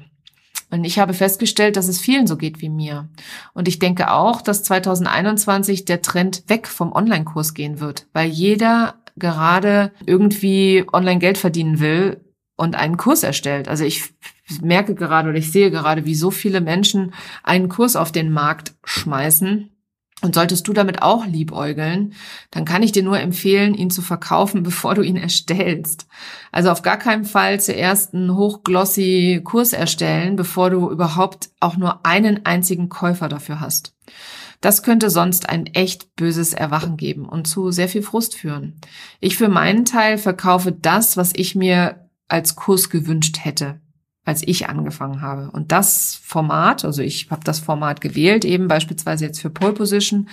Und 0.71 0.85
ich 0.85 0.97
habe 0.97 1.13
festgestellt, 1.13 1.77
dass 1.77 1.87
es 1.87 1.99
vielen 1.99 2.25
so 2.25 2.35
geht 2.35 2.61
wie 2.61 2.69
mir. 2.69 3.07
Und 3.53 3.67
ich 3.67 3.77
denke 3.77 4.11
auch, 4.11 4.41
dass 4.41 4.63
2021 4.63 5.85
der 5.85 6.01
Trend 6.01 6.43
weg 6.47 6.67
vom 6.67 6.91
Online-Kurs 6.91 7.53
gehen 7.53 7.79
wird, 7.79 8.07
weil 8.11 8.29
jeder 8.29 8.95
gerade 9.15 9.91
irgendwie 10.07 10.83
online 10.91 11.19
Geld 11.19 11.37
verdienen 11.37 11.79
will 11.79 12.21
und 12.55 12.75
einen 12.75 12.97
Kurs 12.97 13.21
erstellt. 13.21 13.67
Also 13.67 13.83
ich 13.83 14.13
merke 14.61 14.95
gerade 14.95 15.29
oder 15.29 15.37
ich 15.37 15.51
sehe 15.51 15.69
gerade, 15.69 16.05
wie 16.05 16.15
so 16.15 16.31
viele 16.31 16.61
Menschen 16.61 17.13
einen 17.43 17.69
Kurs 17.69 17.95
auf 17.95 18.11
den 18.11 18.31
Markt 18.31 18.73
schmeißen 18.83 19.72
und 20.23 20.33
solltest 20.33 20.67
du 20.67 20.73
damit 20.73 21.01
auch 21.01 21.25
liebäugeln, 21.25 22.13
dann 22.49 22.63
kann 22.63 22.81
ich 22.81 22.93
dir 22.93 23.03
nur 23.03 23.19
empfehlen, 23.19 23.75
ihn 23.75 23.89
zu 23.89 24.01
verkaufen, 24.01 24.63
bevor 24.63 24.95
du 24.95 25.01
ihn 25.01 25.17
erstellst. 25.17 26.07
Also 26.51 26.71
auf 26.71 26.81
gar 26.81 26.97
keinen 26.97 27.25
Fall 27.25 27.59
zuerst 27.59 28.13
einen 28.13 28.35
hochglossy 28.35 29.41
Kurs 29.43 29.73
erstellen, 29.73 30.35
bevor 30.35 30.69
du 30.69 30.89
überhaupt 30.89 31.49
auch 31.59 31.77
nur 31.77 32.05
einen 32.05 32.45
einzigen 32.45 32.89
Käufer 32.89 33.27
dafür 33.27 33.59
hast. 33.59 33.93
Das 34.61 34.81
könnte 34.81 35.09
sonst 35.09 35.49
ein 35.49 35.65
echt 35.67 36.15
böses 36.15 36.53
Erwachen 36.53 36.95
geben 36.95 37.27
und 37.27 37.45
zu 37.45 37.71
sehr 37.71 37.89
viel 37.89 38.01
Frust 38.01 38.35
führen. 38.35 38.79
Ich 39.19 39.35
für 39.35 39.49
meinen 39.49 39.83
Teil 39.83 40.17
verkaufe 40.17 40.71
das, 40.71 41.17
was 41.17 41.33
ich 41.35 41.53
mir 41.53 42.09
als 42.29 42.55
Kurs 42.55 42.89
gewünscht 42.89 43.39
hätte 43.41 43.82
als 44.25 44.47
ich 44.47 44.69
angefangen 44.69 45.21
habe. 45.21 45.51
Und 45.51 45.71
das 45.71 46.19
Format, 46.23 46.85
also 46.85 47.01
ich 47.01 47.29
habe 47.29 47.43
das 47.43 47.59
Format 47.59 48.01
gewählt, 48.01 48.45
eben 48.45 48.67
beispielsweise 48.67 49.25
jetzt 49.25 49.41
für 49.41 49.49
Pole 49.49 49.73
Position, 49.73 50.29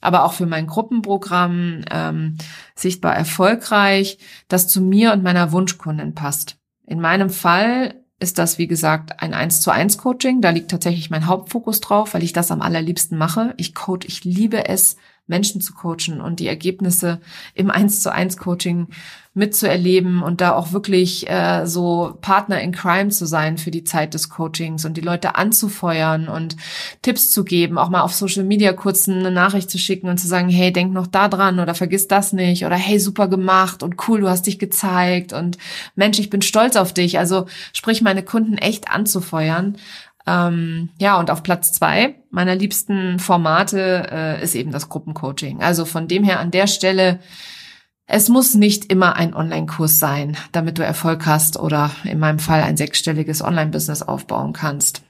aber 0.00 0.24
auch 0.24 0.32
für 0.32 0.46
mein 0.46 0.66
Gruppenprogramm 0.66 1.84
ähm, 1.90 2.38
sichtbar 2.74 3.14
erfolgreich, 3.14 4.18
das 4.48 4.68
zu 4.68 4.80
mir 4.80 5.12
und 5.12 5.22
meiner 5.22 5.52
Wunschkundin 5.52 6.14
passt. 6.14 6.56
In 6.86 7.00
meinem 7.00 7.30
Fall 7.30 7.94
ist 8.18 8.38
das, 8.38 8.56
wie 8.56 8.66
gesagt, 8.66 9.20
ein 9.20 9.34
1 9.34 9.60
zu 9.60 9.70
1 9.70 9.98
Coaching. 9.98 10.40
Da 10.40 10.50
liegt 10.50 10.70
tatsächlich 10.70 11.10
mein 11.10 11.26
Hauptfokus 11.26 11.80
drauf, 11.80 12.14
weil 12.14 12.22
ich 12.22 12.32
das 12.32 12.50
am 12.50 12.62
allerliebsten 12.62 13.18
mache. 13.18 13.52
Ich 13.58 13.74
coach, 13.74 14.06
ich 14.06 14.24
liebe 14.24 14.68
es, 14.68 14.96
Menschen 15.26 15.60
zu 15.60 15.74
coachen 15.74 16.20
und 16.20 16.40
die 16.40 16.48
Ergebnisse 16.48 17.20
im 17.54 17.70
1 17.70 18.00
zu 18.00 18.12
1 18.12 18.36
Coaching 18.36 18.88
mitzuerleben 19.36 20.22
und 20.22 20.40
da 20.40 20.54
auch 20.54 20.72
wirklich 20.72 21.28
äh, 21.28 21.66
so 21.66 22.16
Partner 22.22 22.58
in 22.62 22.72
Crime 22.72 23.10
zu 23.10 23.26
sein 23.26 23.58
für 23.58 23.70
die 23.70 23.84
Zeit 23.84 24.14
des 24.14 24.30
Coachings 24.30 24.86
und 24.86 24.96
die 24.96 25.02
Leute 25.02 25.36
anzufeuern 25.36 26.28
und 26.28 26.56
Tipps 27.02 27.30
zu 27.30 27.44
geben, 27.44 27.76
auch 27.76 27.90
mal 27.90 28.00
auf 28.00 28.14
Social 28.14 28.44
Media 28.44 28.72
kurz 28.72 29.06
eine 29.06 29.30
Nachricht 29.30 29.70
zu 29.70 29.76
schicken 29.76 30.08
und 30.08 30.16
zu 30.16 30.26
sagen, 30.26 30.48
hey, 30.48 30.72
denk 30.72 30.94
noch 30.94 31.06
da 31.06 31.28
dran 31.28 31.60
oder 31.60 31.74
vergiss 31.74 32.08
das 32.08 32.32
nicht 32.32 32.64
oder 32.64 32.76
hey, 32.76 32.98
super 32.98 33.28
gemacht 33.28 33.82
und 33.82 34.08
cool, 34.08 34.22
du 34.22 34.28
hast 34.30 34.46
dich 34.46 34.58
gezeigt 34.58 35.34
und 35.34 35.58
Mensch, 35.96 36.18
ich 36.18 36.30
bin 36.30 36.40
stolz 36.40 36.74
auf 36.76 36.94
dich. 36.94 37.18
Also 37.18 37.44
sprich 37.74 38.00
meine 38.00 38.22
Kunden 38.22 38.56
echt 38.56 38.90
anzufeuern. 38.90 39.76
Ähm, 40.26 40.90
ja, 40.98 41.18
und 41.18 41.30
auf 41.30 41.42
Platz 41.42 41.72
zwei 41.72 42.16
meiner 42.30 42.54
liebsten 42.54 43.18
Formate 43.18 44.08
äh, 44.10 44.42
ist 44.42 44.54
eben 44.54 44.72
das 44.72 44.88
Gruppencoaching. 44.88 45.62
Also 45.62 45.84
von 45.84 46.08
dem 46.08 46.24
her 46.24 46.40
an 46.40 46.50
der 46.50 46.66
Stelle 46.66 47.20
es 48.08 48.28
muss 48.28 48.54
nicht 48.54 48.84
immer 48.92 49.16
ein 49.16 49.34
Online-Kurs 49.34 49.98
sein, 49.98 50.36
damit 50.52 50.78
du 50.78 50.84
Erfolg 50.84 51.26
hast 51.26 51.58
oder 51.58 51.90
in 52.04 52.20
meinem 52.20 52.38
Fall 52.38 52.62
ein 52.62 52.76
sechsstelliges 52.76 53.42
Online-Business 53.42 54.02
aufbauen 54.02 54.52
kannst. 54.52 55.02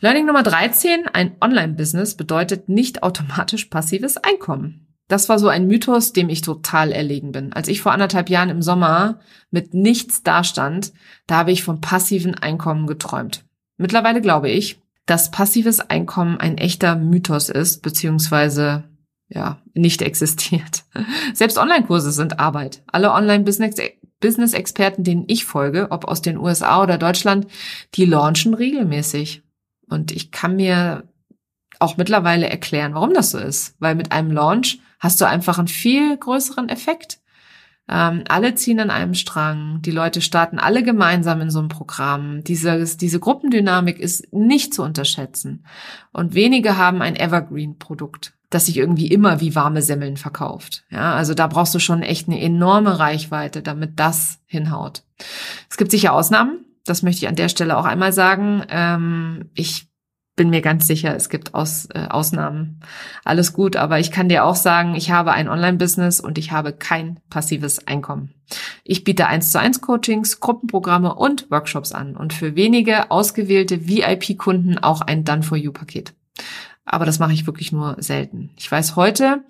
Learning 0.00 0.26
Nummer 0.26 0.42
13, 0.42 1.08
ein 1.12 1.36
Online-Business 1.40 2.14
bedeutet 2.14 2.68
nicht 2.68 3.02
automatisch 3.02 3.66
passives 3.66 4.18
Einkommen. 4.18 4.86
Das 5.08 5.28
war 5.28 5.38
so 5.38 5.48
ein 5.48 5.66
Mythos, 5.66 6.12
dem 6.12 6.28
ich 6.28 6.42
total 6.42 6.92
erlegen 6.92 7.32
bin. 7.32 7.52
Als 7.54 7.68
ich 7.68 7.80
vor 7.80 7.92
anderthalb 7.92 8.28
Jahren 8.28 8.50
im 8.50 8.62
Sommer 8.62 9.20
mit 9.50 9.72
nichts 9.72 10.22
dastand, 10.22 10.92
da 11.26 11.38
habe 11.38 11.52
ich 11.52 11.64
vom 11.64 11.80
passiven 11.80 12.34
Einkommen 12.34 12.86
geträumt. 12.86 13.44
Mittlerweile 13.80 14.20
glaube 14.20 14.50
ich, 14.50 14.78
dass 15.06 15.30
passives 15.30 15.80
Einkommen 15.80 16.38
ein 16.38 16.58
echter 16.58 16.96
Mythos 16.96 17.48
ist, 17.48 17.80
beziehungsweise 17.82 18.84
ja, 19.28 19.62
nicht 19.72 20.02
existiert. 20.02 20.84
Selbst 21.34 21.56
Online-Kurse 21.56 22.12
sind 22.12 22.38
Arbeit. 22.38 22.82
Alle 22.88 23.12
Online-Business-Experten, 23.12 25.02
denen 25.02 25.24
ich 25.28 25.46
folge, 25.46 25.86
ob 25.90 26.04
aus 26.04 26.20
den 26.20 26.36
USA 26.36 26.82
oder 26.82 26.98
Deutschland, 26.98 27.46
die 27.94 28.04
launchen 28.04 28.52
regelmäßig. 28.52 29.42
Und 29.88 30.12
ich 30.12 30.30
kann 30.30 30.56
mir 30.56 31.04
auch 31.78 31.96
mittlerweile 31.96 32.50
erklären, 32.50 32.92
warum 32.94 33.14
das 33.14 33.30
so 33.30 33.38
ist. 33.38 33.76
Weil 33.78 33.94
mit 33.94 34.12
einem 34.12 34.30
Launch 34.30 34.80
hast 34.98 35.22
du 35.22 35.24
einfach 35.24 35.58
einen 35.58 35.68
viel 35.68 36.18
größeren 36.18 36.68
Effekt. 36.68 37.19
Ähm, 37.90 38.24
alle 38.28 38.54
ziehen 38.54 38.78
an 38.80 38.90
einem 38.90 39.14
Strang. 39.14 39.82
Die 39.82 39.90
Leute 39.90 40.20
starten 40.20 40.58
alle 40.58 40.82
gemeinsam 40.82 41.40
in 41.40 41.50
so 41.50 41.58
einem 41.58 41.68
Programm. 41.68 42.44
Diese, 42.44 42.84
diese 42.96 43.18
Gruppendynamik 43.18 43.98
ist 43.98 44.32
nicht 44.32 44.72
zu 44.72 44.82
unterschätzen. 44.82 45.66
Und 46.12 46.34
wenige 46.34 46.76
haben 46.76 47.02
ein 47.02 47.16
Evergreen-Produkt 47.16 48.32
das 48.50 48.66
sich 48.66 48.76
irgendwie 48.76 49.06
immer 49.06 49.40
wie 49.40 49.54
warme 49.54 49.80
Semmeln 49.80 50.16
verkauft. 50.16 50.84
Ja, 50.90 51.14
also 51.14 51.34
da 51.34 51.46
brauchst 51.46 51.72
du 51.74 51.78
schon 51.78 52.02
echt 52.02 52.28
eine 52.28 52.40
enorme 52.40 52.98
Reichweite, 52.98 53.62
damit 53.62 53.98
das 53.98 54.40
hinhaut. 54.46 55.04
Es 55.70 55.76
gibt 55.76 55.92
sicher 55.92 56.12
Ausnahmen. 56.12 56.64
Das 56.84 57.02
möchte 57.02 57.24
ich 57.24 57.28
an 57.28 57.36
der 57.36 57.48
Stelle 57.48 57.78
auch 57.78 57.84
einmal 57.84 58.12
sagen. 58.12 58.64
Ähm, 58.68 59.50
ich 59.54 59.89
bin 60.40 60.48
mir 60.48 60.62
ganz 60.62 60.86
sicher, 60.86 61.14
es 61.14 61.28
gibt 61.28 61.52
Aus, 61.52 61.86
äh, 61.92 62.06
Ausnahmen. 62.08 62.80
Alles 63.24 63.52
gut, 63.52 63.76
aber 63.76 64.00
ich 64.00 64.10
kann 64.10 64.30
dir 64.30 64.46
auch 64.46 64.56
sagen, 64.56 64.94
ich 64.94 65.10
habe 65.10 65.32
ein 65.32 65.50
Online-Business 65.50 66.18
und 66.18 66.38
ich 66.38 66.50
habe 66.50 66.72
kein 66.72 67.20
passives 67.28 67.86
Einkommen. 67.86 68.32
Ich 68.82 69.04
biete 69.04 69.26
1 69.26 69.52
zu 69.52 69.60
1 69.60 69.82
Coachings, 69.82 70.40
Gruppenprogramme 70.40 71.14
und 71.14 71.50
Workshops 71.50 71.92
an 71.92 72.16
und 72.16 72.32
für 72.32 72.56
wenige 72.56 73.10
ausgewählte 73.10 73.86
VIP-Kunden 73.86 74.78
auch 74.78 75.02
ein 75.02 75.24
Done-for-You-Paket 75.24 76.14
aber 76.90 77.04
das 77.04 77.18
mache 77.20 77.32
ich 77.32 77.46
wirklich 77.46 77.72
nur 77.72 77.96
selten. 77.98 78.50
Ich 78.56 78.70
weiß 78.70 78.96
heute, 78.96 79.44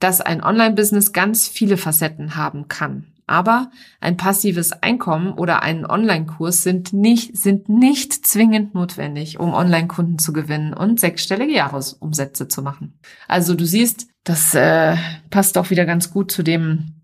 dass 0.00 0.20
ein 0.20 0.42
Online-Business 0.42 1.12
ganz 1.12 1.48
viele 1.48 1.76
Facetten 1.76 2.36
haben 2.36 2.68
kann. 2.68 3.13
Aber 3.26 3.70
ein 4.00 4.16
passives 4.16 4.72
Einkommen 4.72 5.32
oder 5.32 5.62
einen 5.62 5.86
Online-Kurs 5.86 6.62
sind 6.62 6.92
nicht, 6.92 7.36
sind 7.36 7.68
nicht 7.68 8.26
zwingend 8.26 8.74
notwendig, 8.74 9.40
um 9.40 9.54
Online-Kunden 9.54 10.18
zu 10.18 10.32
gewinnen 10.32 10.74
und 10.74 11.00
sechsstellige 11.00 11.54
Jahresumsätze 11.54 12.48
zu 12.48 12.62
machen. 12.62 12.98
Also 13.26 13.54
du 13.54 13.64
siehst, 13.64 14.08
das 14.24 14.54
äh, 14.54 14.96
passt 15.30 15.56
auch 15.56 15.70
wieder 15.70 15.86
ganz 15.86 16.10
gut 16.10 16.30
zu 16.30 16.42
dem, 16.42 17.02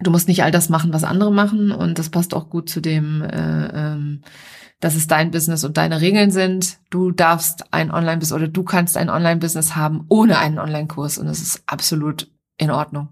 du 0.00 0.10
musst 0.10 0.28
nicht 0.28 0.42
all 0.42 0.50
das 0.50 0.70
machen, 0.70 0.92
was 0.92 1.04
andere 1.04 1.32
machen 1.32 1.70
und 1.70 1.98
das 1.98 2.08
passt 2.08 2.34
auch 2.34 2.48
gut 2.48 2.70
zu 2.70 2.80
dem, 2.80 3.22
äh, 3.22 3.66
ähm, 3.66 4.22
dass 4.80 4.94
es 4.94 5.06
dein 5.06 5.30
Business 5.30 5.64
und 5.64 5.76
deine 5.76 6.00
Regeln 6.00 6.30
sind. 6.30 6.78
Du 6.88 7.10
darfst 7.10 7.74
ein 7.74 7.90
Online-Business 7.90 8.32
oder 8.40 8.48
du 8.48 8.62
kannst 8.62 8.96
ein 8.96 9.10
Online-Business 9.10 9.76
haben 9.76 10.04
ohne 10.08 10.38
einen 10.38 10.58
Online-Kurs 10.58 11.18
und 11.18 11.26
es 11.26 11.42
ist 11.42 11.62
absolut 11.66 12.30
in 12.56 12.70
Ordnung. 12.70 13.08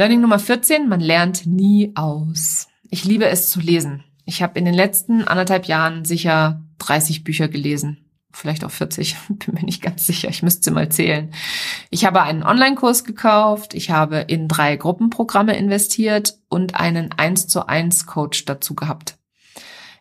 Learning 0.00 0.22
Nummer 0.22 0.38
14, 0.38 0.88
man 0.88 1.00
lernt 1.00 1.44
nie 1.44 1.92
aus. 1.94 2.68
Ich 2.88 3.04
liebe 3.04 3.26
es 3.26 3.50
zu 3.50 3.60
lesen. 3.60 4.02
Ich 4.24 4.42
habe 4.42 4.58
in 4.58 4.64
den 4.64 4.72
letzten 4.72 5.28
anderthalb 5.28 5.66
Jahren 5.66 6.06
sicher 6.06 6.62
30 6.78 7.22
Bücher 7.22 7.48
gelesen. 7.48 7.98
Vielleicht 8.32 8.64
auch 8.64 8.70
40, 8.70 9.14
bin 9.28 9.56
mir 9.56 9.62
nicht 9.62 9.82
ganz 9.82 10.06
sicher. 10.06 10.30
Ich 10.30 10.42
müsste 10.42 10.70
mal 10.70 10.88
zählen. 10.88 11.34
Ich 11.90 12.06
habe 12.06 12.22
einen 12.22 12.42
Online-Kurs 12.42 13.04
gekauft. 13.04 13.74
Ich 13.74 13.90
habe 13.90 14.20
in 14.20 14.48
drei 14.48 14.76
Gruppenprogramme 14.76 15.54
investiert 15.54 16.38
und 16.48 16.76
einen 16.76 17.12
1 17.12 17.48
zu 17.48 17.68
1 17.68 18.06
Coach 18.06 18.46
dazu 18.46 18.74
gehabt. 18.74 19.18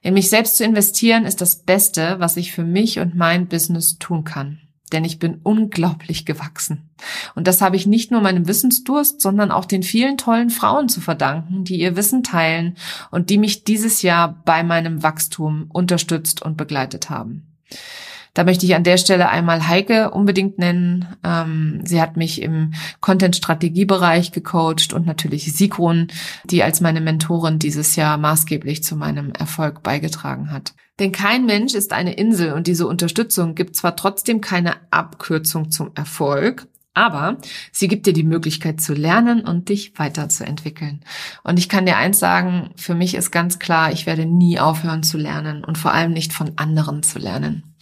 In 0.01 0.13
mich 0.13 0.29
selbst 0.29 0.55
zu 0.55 0.63
investieren 0.63 1.25
ist 1.25 1.41
das 1.41 1.63
Beste, 1.63 2.21
was 2.21 2.37
ich 2.37 2.53
für 2.53 2.63
mich 2.63 2.99
und 2.99 3.15
mein 3.15 3.49
Business 3.49 3.99
tun 3.99 4.23
kann 4.23 4.61
denn 4.89 5.05
ich 5.05 5.19
bin 5.19 5.39
unglaublich 5.43 6.25
gewachsen. 6.25 6.89
Und 7.35 7.47
das 7.47 7.61
habe 7.61 7.75
ich 7.75 7.87
nicht 7.87 8.11
nur 8.11 8.21
meinem 8.21 8.47
Wissensdurst, 8.47 9.21
sondern 9.21 9.51
auch 9.51 9.65
den 9.65 9.83
vielen 9.83 10.17
tollen 10.17 10.49
Frauen 10.49 10.89
zu 10.89 11.01
verdanken, 11.01 11.63
die 11.63 11.79
ihr 11.79 11.95
Wissen 11.95 12.23
teilen 12.23 12.75
und 13.11 13.29
die 13.29 13.37
mich 13.37 13.63
dieses 13.63 14.01
Jahr 14.01 14.41
bei 14.45 14.63
meinem 14.63 15.03
Wachstum 15.03 15.69
unterstützt 15.71 16.41
und 16.41 16.57
begleitet 16.57 17.09
haben. 17.09 17.47
Da 18.33 18.43
möchte 18.43 18.65
ich 18.65 18.75
an 18.75 18.83
der 18.83 18.97
Stelle 18.97 19.29
einmal 19.29 19.67
Heike 19.67 20.11
unbedingt 20.11 20.59
nennen. 20.59 21.07
Ähm, 21.23 21.81
sie 21.83 22.01
hat 22.01 22.17
mich 22.17 22.41
im 22.41 22.73
Content-Strategiebereich 23.01 24.31
gecoacht 24.31 24.93
und 24.93 25.05
natürlich 25.05 25.51
Sigrun, 25.55 26.07
die 26.45 26.63
als 26.63 26.81
meine 26.81 27.01
Mentorin 27.01 27.59
dieses 27.59 27.95
Jahr 27.95 28.17
maßgeblich 28.17 28.83
zu 28.83 28.95
meinem 28.95 29.31
Erfolg 29.31 29.83
beigetragen 29.83 30.51
hat. 30.51 30.73
Denn 30.99 31.11
kein 31.11 31.45
Mensch 31.45 31.73
ist 31.73 31.93
eine 31.93 32.13
Insel 32.13 32.53
und 32.53 32.67
diese 32.67 32.85
Unterstützung 32.85 33.55
gibt 33.55 33.75
zwar 33.75 33.95
trotzdem 33.95 34.41
keine 34.41 34.75
Abkürzung 34.91 35.71
zum 35.71 35.91
Erfolg, 35.95 36.67
aber 36.99 37.37
sie 37.71 37.87
gibt 37.87 38.05
dir 38.05 38.13
die 38.13 38.23
Möglichkeit 38.23 38.81
zu 38.81 38.93
lernen 38.93 39.41
und 39.41 39.69
dich 39.69 39.97
weiterzuentwickeln. 39.97 40.99
Und 41.43 41.57
ich 41.57 41.69
kann 41.69 41.85
dir 41.85 41.95
eins 41.95 42.19
sagen, 42.19 42.71
für 42.75 42.93
mich 42.93 43.15
ist 43.15 43.31
ganz 43.31 43.57
klar, 43.57 43.93
ich 43.93 44.05
werde 44.05 44.25
nie 44.25 44.59
aufhören 44.59 45.01
zu 45.01 45.17
lernen 45.17 45.63
und 45.63 45.77
vor 45.77 45.93
allem 45.93 46.11
nicht 46.11 46.33
von 46.33 46.51
anderen 46.57 47.01
zu 47.01 47.19
lernen. 47.19 47.75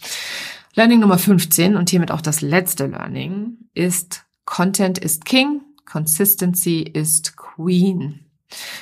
Learning 0.74 1.00
Nummer 1.00 1.18
15 1.18 1.74
und 1.74 1.90
hiermit 1.90 2.12
auch 2.12 2.20
das 2.20 2.40
letzte 2.40 2.86
Learning 2.86 3.58
ist 3.74 4.24
Content 4.44 4.98
ist 4.98 5.24
King, 5.24 5.62
Consistency 5.84 6.82
ist 6.82 7.36
Queen. 7.36 8.20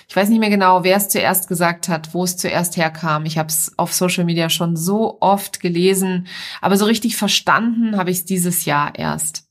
Ich 0.09 0.15
weiß 0.15 0.29
nicht 0.29 0.39
mehr 0.39 0.51
genau, 0.51 0.85
wer 0.85 0.97
es 0.97 1.09
zuerst 1.09 1.49
gesagt 1.49 1.89
hat, 1.89 2.15
wo 2.15 2.23
es 2.25 2.37
zuerst 2.37 2.77
herkam. 2.77 3.25
Ich 3.25 3.39
habe 3.39 3.49
es 3.49 3.73
auf 3.79 3.93
Social 3.93 4.25
Media 4.25 4.49
schon 4.49 4.77
so 4.77 5.19
oft 5.21 5.61
gelesen, 5.61 6.27
aber 6.61 6.77
so 6.77 6.85
richtig 6.85 7.17
verstanden 7.17 7.97
habe 7.97 8.11
ich 8.11 8.19
es 8.19 8.25
dieses 8.25 8.65
Jahr 8.65 8.97
erst. 8.97 9.46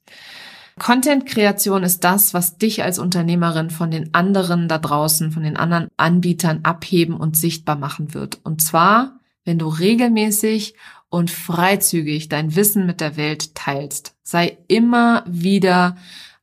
Content-Kreation 0.78 1.84
ist 1.84 2.04
das, 2.04 2.34
was 2.34 2.58
dich 2.58 2.84
als 2.84 3.00
Unternehmerin 3.00 3.70
von 3.70 3.92
den 3.92 4.14
anderen 4.14 4.68
da 4.68 4.78
draußen, 4.78 5.32
von 5.32 5.44
den 5.44 5.56
anderen 5.56 5.88
Anbietern 5.96 6.60
abheben 6.64 7.16
und 7.16 7.38
sichtbar 7.38 7.78
machen 7.78 8.14
wird. 8.14 8.40
Und 8.44 8.62
zwar, 8.62 9.20
wenn 9.46 9.58
du 9.58 9.68
regelmäßig 9.68 10.76
und 11.10 11.32
freizügig 11.32 12.28
dein 12.28 12.56
Wissen 12.56 12.86
mit 12.86 13.00
der 13.00 13.16
Welt 13.16 13.56
teilst. 13.56 14.16
Sei 14.22 14.58
immer 14.68 15.24
wieder 15.28 15.96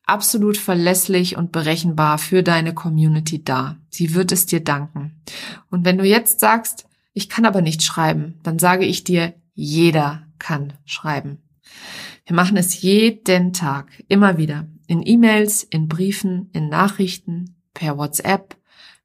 absolut 0.06 0.56
verlässlich 0.56 1.36
und 1.36 1.52
berechenbar 1.52 2.16
für 2.16 2.42
deine 2.42 2.72
Community 2.72 3.44
da. 3.44 3.76
Sie 3.90 4.14
wird 4.14 4.32
es 4.32 4.46
dir 4.46 4.64
danken. 4.64 5.20
Und 5.70 5.84
wenn 5.84 5.98
du 5.98 6.04
jetzt 6.04 6.40
sagst, 6.40 6.86
ich 7.12 7.28
kann 7.28 7.44
aber 7.44 7.60
nicht 7.60 7.82
schreiben, 7.82 8.38
dann 8.42 8.58
sage 8.58 8.86
ich 8.86 9.04
dir, 9.04 9.34
jeder 9.54 10.22
kann 10.38 10.72
schreiben. 10.86 11.42
Wir 12.24 12.36
machen 12.36 12.56
es 12.56 12.82
jeden 12.82 13.52
Tag, 13.52 13.90
immer 14.08 14.38
wieder. 14.38 14.68
In 14.86 15.02
E-Mails, 15.04 15.64
in 15.64 15.88
Briefen, 15.88 16.50
in 16.52 16.68
Nachrichten, 16.68 17.56
per 17.74 17.98
WhatsApp, 17.98 18.56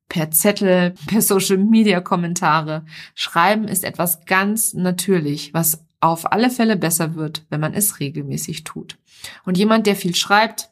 per 0.09 0.31
Zettel, 0.31 0.93
per 1.07 1.21
Social 1.21 1.57
Media 1.57 2.01
Kommentare. 2.01 2.85
Schreiben 3.15 3.67
ist 3.67 3.83
etwas 3.83 4.25
ganz 4.25 4.73
natürlich, 4.73 5.53
was 5.53 5.85
auf 5.99 6.31
alle 6.31 6.51
Fälle 6.51 6.77
besser 6.77 7.15
wird, 7.15 7.45
wenn 7.49 7.59
man 7.59 7.73
es 7.73 7.99
regelmäßig 7.99 8.63
tut. 8.63 8.99
Und 9.45 9.57
jemand, 9.57 9.87
der 9.87 9.95
viel 9.95 10.15
schreibt, 10.15 10.69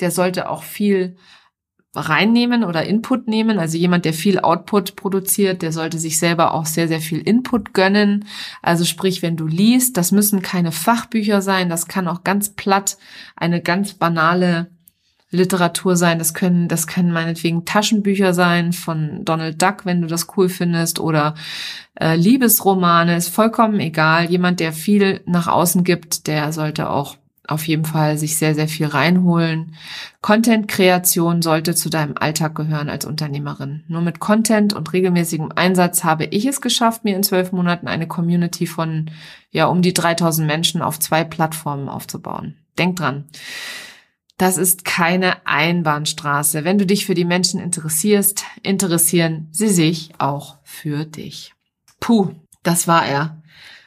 der 0.00 0.10
sollte 0.10 0.50
auch 0.50 0.64
viel 0.64 1.16
reinnehmen 1.94 2.64
oder 2.64 2.84
Input 2.84 3.28
nehmen. 3.28 3.58
Also 3.58 3.78
jemand, 3.78 4.04
der 4.04 4.12
viel 4.12 4.40
Output 4.40 4.96
produziert, 4.96 5.62
der 5.62 5.72
sollte 5.72 5.98
sich 5.98 6.18
selber 6.18 6.54
auch 6.54 6.66
sehr, 6.66 6.88
sehr 6.88 7.00
viel 7.00 7.20
Input 7.20 7.72
gönnen. 7.72 8.26
Also 8.62 8.84
sprich, 8.84 9.22
wenn 9.22 9.36
du 9.36 9.46
liest, 9.46 9.96
das 9.96 10.12
müssen 10.12 10.42
keine 10.42 10.72
Fachbücher 10.72 11.42
sein, 11.42 11.68
das 11.68 11.86
kann 11.86 12.08
auch 12.08 12.24
ganz 12.24 12.50
platt 12.50 12.96
eine 13.36 13.60
ganz 13.60 13.94
banale 13.94 14.68
Literatur 15.30 15.96
sein. 15.96 16.18
Das 16.18 16.32
können, 16.32 16.68
das 16.68 16.86
können 16.86 17.12
meinetwegen 17.12 17.64
Taschenbücher 17.64 18.32
sein 18.32 18.72
von 18.72 19.24
Donald 19.24 19.60
Duck, 19.60 19.84
wenn 19.84 20.00
du 20.00 20.06
das 20.06 20.28
cool 20.36 20.48
findest, 20.48 21.00
oder 21.00 21.34
äh, 22.00 22.16
Liebesromane, 22.16 23.16
ist 23.16 23.28
vollkommen 23.28 23.80
egal. 23.80 24.30
Jemand, 24.30 24.60
der 24.60 24.72
viel 24.72 25.20
nach 25.26 25.48
außen 25.48 25.84
gibt, 25.84 26.26
der 26.26 26.52
sollte 26.52 26.88
auch 26.88 27.16
auf 27.46 27.66
jeden 27.68 27.84
Fall 27.84 28.16
sich 28.16 28.36
sehr, 28.36 28.54
sehr 28.54 28.68
viel 28.68 28.86
reinholen. 28.86 29.74
Content-Kreation 30.22 31.42
sollte 31.42 31.74
zu 31.74 31.90
deinem 31.90 32.16
Alltag 32.16 32.54
gehören 32.54 32.88
als 32.88 33.04
Unternehmerin. 33.04 33.84
Nur 33.88 34.00
mit 34.00 34.18
Content 34.18 34.72
und 34.72 34.92
regelmäßigem 34.92 35.52
Einsatz 35.54 36.04
habe 36.04 36.24
ich 36.24 36.46
es 36.46 36.60
geschafft, 36.60 37.04
mir 37.04 37.16
in 37.16 37.22
zwölf 37.22 37.52
Monaten 37.52 37.88
eine 37.88 38.08
Community 38.08 38.66
von 38.66 39.10
ja 39.50 39.66
um 39.66 39.82
die 39.82 39.92
3000 39.92 40.46
Menschen 40.46 40.82
auf 40.82 40.98
zwei 40.98 41.24
Plattformen 41.24 41.88
aufzubauen. 41.88 42.56
Denk 42.78 42.96
dran. 42.96 43.24
Das 44.36 44.56
ist 44.56 44.84
keine 44.84 45.46
Einbahnstraße. 45.46 46.64
Wenn 46.64 46.78
du 46.78 46.86
dich 46.86 47.06
für 47.06 47.14
die 47.14 47.24
Menschen 47.24 47.60
interessierst, 47.60 48.44
interessieren 48.62 49.48
sie 49.52 49.68
sich 49.68 50.10
auch 50.18 50.56
für 50.64 51.04
dich. 51.04 51.54
Puh, 52.00 52.30
das 52.62 52.88
war 52.88 53.06
er 53.06 53.42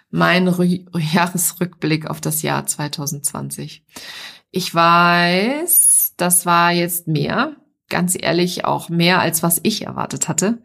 mein 0.10 0.48
Rü 0.48 0.80
Jahresrückblick 0.94 2.10
auf 2.10 2.22
das 2.22 2.42
Jahr 2.42 2.66
2020. 2.66 3.84
Ich 4.52 4.74
weiß, 4.74 6.14
das 6.18 6.46
war 6.46 6.72
jetzt 6.72 7.08
mehr, 7.08 7.56
ganz 7.90 8.18
ehrlich 8.20 8.66
auch 8.66 8.90
mehr, 8.90 9.20
als 9.20 9.44
was 9.44 9.60
ich 9.64 9.86
erwartet 9.86 10.28
hatte. 10.28 10.62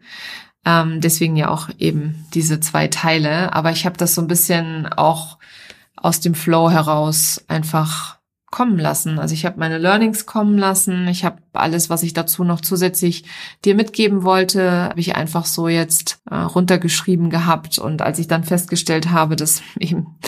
Ähm, 0.65 1.01
deswegen 1.01 1.35
ja 1.35 1.49
auch 1.49 1.69
eben 1.77 2.25
diese 2.33 2.59
zwei 2.59 2.87
Teile. 2.87 3.53
Aber 3.53 3.71
ich 3.71 3.85
habe 3.85 3.97
das 3.97 4.15
so 4.15 4.21
ein 4.21 4.27
bisschen 4.27 4.87
auch 4.87 5.37
aus 5.95 6.19
dem 6.19 6.35
Flow 6.35 6.69
heraus 6.69 7.43
einfach 7.47 8.19
kommen 8.53 8.77
lassen. 8.77 9.17
Also 9.17 9.33
ich 9.33 9.47
habe 9.47 9.59
meine 9.59 9.79
Learnings 9.79 10.27
kommen 10.27 10.59
lassen. 10.59 11.07
Ich 11.07 11.25
habe 11.25 11.37
alles, 11.53 11.89
was 11.89 12.03
ich 12.03 12.13
dazu 12.13 12.43
noch 12.43 12.61
zusätzlich 12.61 13.23
dir 13.65 13.73
mitgeben 13.73 14.21
wollte, 14.21 14.69
habe 14.69 14.99
ich 14.99 15.15
einfach 15.15 15.47
so 15.47 15.67
jetzt 15.67 16.19
äh, 16.29 16.35
runtergeschrieben 16.35 17.31
gehabt. 17.31 17.79
Und 17.79 18.03
als 18.03 18.19
ich 18.19 18.27
dann 18.27 18.43
festgestellt 18.43 19.09
habe, 19.09 19.35
dass 19.35 19.63
eben 19.79 20.19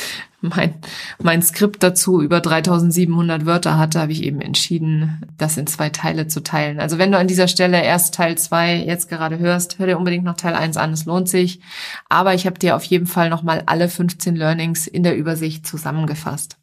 mein, 0.41 0.73
mein 1.21 1.43
Skript 1.43 1.83
dazu 1.83 2.19
über 2.19 2.41
3700 2.41 3.45
Wörter 3.45 3.77
hatte, 3.77 3.99
habe 3.99 4.11
ich 4.11 4.23
eben 4.23 4.41
entschieden, 4.41 5.21
das 5.37 5.57
in 5.57 5.67
zwei 5.67 5.89
Teile 5.89 6.27
zu 6.27 6.41
teilen. 6.41 6.79
Also 6.79 6.97
wenn 6.97 7.11
du 7.11 7.19
an 7.19 7.27
dieser 7.27 7.47
Stelle 7.47 7.83
erst 7.83 8.15
Teil 8.15 8.39
zwei 8.39 8.75
jetzt 8.75 9.07
gerade 9.07 9.37
hörst, 9.37 9.77
hör 9.77 9.85
dir 9.85 9.99
unbedingt 9.99 10.25
noch 10.25 10.35
Teil 10.35 10.55
eins 10.55 10.77
an, 10.77 10.93
es 10.93 11.05
lohnt 11.05 11.29
sich. 11.29 11.61
Aber 12.09 12.33
ich 12.33 12.47
habe 12.47 12.57
dir 12.57 12.75
auf 12.75 12.85
jeden 12.85 13.05
Fall 13.05 13.29
nochmal 13.29 13.61
alle 13.67 13.87
15 13.87 14.35
Learnings 14.35 14.87
in 14.87 15.03
der 15.03 15.15
Übersicht 15.15 15.67
zusammengefasst. 15.67 16.57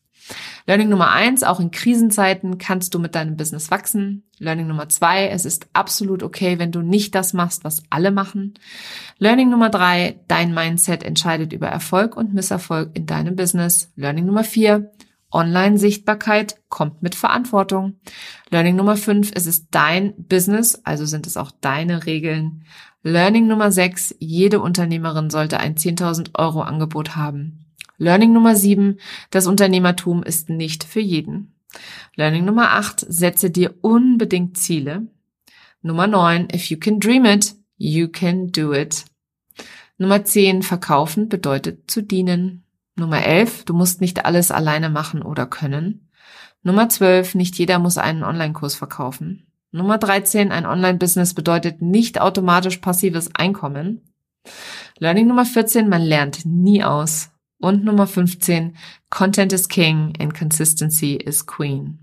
Learning 0.66 0.88
Nummer 0.88 1.10
eins, 1.10 1.42
auch 1.42 1.60
in 1.60 1.70
Krisenzeiten 1.70 2.58
kannst 2.58 2.94
du 2.94 2.98
mit 2.98 3.14
deinem 3.14 3.36
Business 3.36 3.70
wachsen. 3.70 4.24
Learning 4.38 4.66
Nummer 4.66 4.88
zwei, 4.88 5.28
es 5.28 5.44
ist 5.44 5.66
absolut 5.72 6.22
okay, 6.22 6.58
wenn 6.58 6.72
du 6.72 6.82
nicht 6.82 7.14
das 7.14 7.32
machst, 7.32 7.64
was 7.64 7.82
alle 7.90 8.10
machen. 8.10 8.54
Learning 9.18 9.50
Nummer 9.50 9.70
drei, 9.70 10.20
dein 10.28 10.54
Mindset 10.54 11.02
entscheidet 11.02 11.52
über 11.52 11.68
Erfolg 11.68 12.16
und 12.16 12.34
Misserfolg 12.34 12.90
in 12.94 13.06
deinem 13.06 13.36
Business. 13.36 13.92
Learning 13.96 14.26
Nummer 14.26 14.44
vier, 14.44 14.92
Online-Sichtbarkeit 15.32 16.56
kommt 16.68 17.02
mit 17.02 17.14
Verantwortung. 17.14 17.94
Learning 18.50 18.76
Nummer 18.76 18.96
fünf, 18.96 19.30
es 19.34 19.46
ist 19.46 19.68
dein 19.70 20.14
Business, 20.16 20.80
also 20.84 21.06
sind 21.06 21.26
es 21.26 21.36
auch 21.36 21.50
deine 21.60 22.06
Regeln. 22.06 22.64
Learning 23.02 23.46
Nummer 23.48 23.72
sechs, 23.72 24.14
jede 24.20 24.60
Unternehmerin 24.60 25.30
sollte 25.30 25.58
ein 25.58 25.74
10.000 25.74 26.38
Euro 26.38 26.60
Angebot 26.60 27.16
haben. 27.16 27.61
Learning 28.02 28.32
Nummer 28.32 28.56
7, 28.56 28.98
das 29.30 29.46
Unternehmertum 29.46 30.24
ist 30.24 30.50
nicht 30.50 30.82
für 30.82 30.98
jeden. 30.98 31.54
Learning 32.16 32.44
Nummer 32.44 32.72
8, 32.72 33.06
setze 33.08 33.48
dir 33.48 33.76
unbedingt 33.80 34.58
Ziele. 34.58 35.06
Nummer 35.82 36.08
9, 36.08 36.48
if 36.52 36.64
you 36.64 36.76
can 36.76 36.98
dream 36.98 37.24
it, 37.24 37.54
you 37.76 38.08
can 38.08 38.50
do 38.50 38.74
it. 38.74 39.04
Nummer 39.98 40.24
10, 40.24 40.64
verkaufen 40.64 41.28
bedeutet 41.28 41.88
zu 41.88 42.02
dienen. 42.02 42.64
Nummer 42.96 43.24
11, 43.24 43.66
du 43.66 43.72
musst 43.72 44.00
nicht 44.00 44.26
alles 44.26 44.50
alleine 44.50 44.90
machen 44.90 45.22
oder 45.22 45.46
können. 45.46 46.08
Nummer 46.64 46.88
12, 46.88 47.36
nicht 47.36 47.56
jeder 47.56 47.78
muss 47.78 47.98
einen 47.98 48.24
Online-Kurs 48.24 48.74
verkaufen. 48.74 49.46
Nummer 49.70 49.98
13, 49.98 50.50
ein 50.50 50.66
Online-Business 50.66 51.34
bedeutet 51.34 51.82
nicht 51.82 52.20
automatisch 52.20 52.78
passives 52.78 53.32
Einkommen. 53.36 54.00
Learning 54.98 55.28
Nummer 55.28 55.44
14, 55.44 55.88
man 55.88 56.02
lernt 56.02 56.44
nie 56.44 56.82
aus. 56.82 57.31
Und 57.62 57.84
Nummer 57.84 58.08
15, 58.08 58.76
Content 59.08 59.52
is 59.52 59.68
King 59.68 60.14
and 60.18 60.34
Consistency 60.34 61.14
is 61.14 61.46
Queen. 61.46 62.00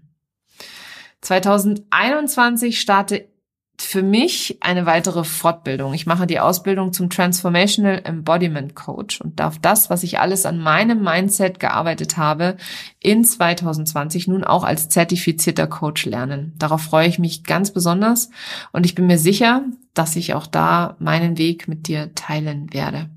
2021 1.20 2.80
starte 2.80 3.28
für 3.78 4.02
mich 4.02 4.58
eine 4.62 4.86
weitere 4.86 5.26
Fortbildung. 5.26 5.94
Ich 5.94 6.06
mache 6.06 6.28
die 6.28 6.40
Ausbildung 6.40 6.94
zum 6.94 7.10
Transformational 7.10 8.02
Embodiment 8.06 8.74
Coach 8.74 9.20
und 9.20 9.42
darf 9.42 9.60
das, 9.60 9.90
was 9.90 10.04
ich 10.04 10.20
alles 10.20 10.46
an 10.46 10.60
meinem 10.60 11.04
Mindset 11.04 11.60
gearbeitet 11.60 12.16
habe, 12.16 12.56
in 13.02 13.26
2020 13.26 14.30
nun 14.30 14.46
auch 14.46 14.64
als 14.64 14.88
zertifizierter 14.88 15.68
Coach 15.68 16.06
lernen. 16.06 16.54
Darauf 16.58 16.84
freue 16.84 17.10
ich 17.10 17.20
mich 17.20 17.44
ganz 17.44 17.72
besonders 17.72 18.30
und 18.72 18.86
ich 18.86 18.96
bin 18.96 19.08
mir 19.08 19.20
sicher, 19.20 19.64
dass 19.94 20.16
ich 20.16 20.34
auch 20.34 20.48
da 20.48 20.96
meinen 21.00 21.38
Weg 21.38 21.68
mit 21.68 21.90
dir 21.90 22.16
teilen 22.16 22.74
werde. 22.74 23.10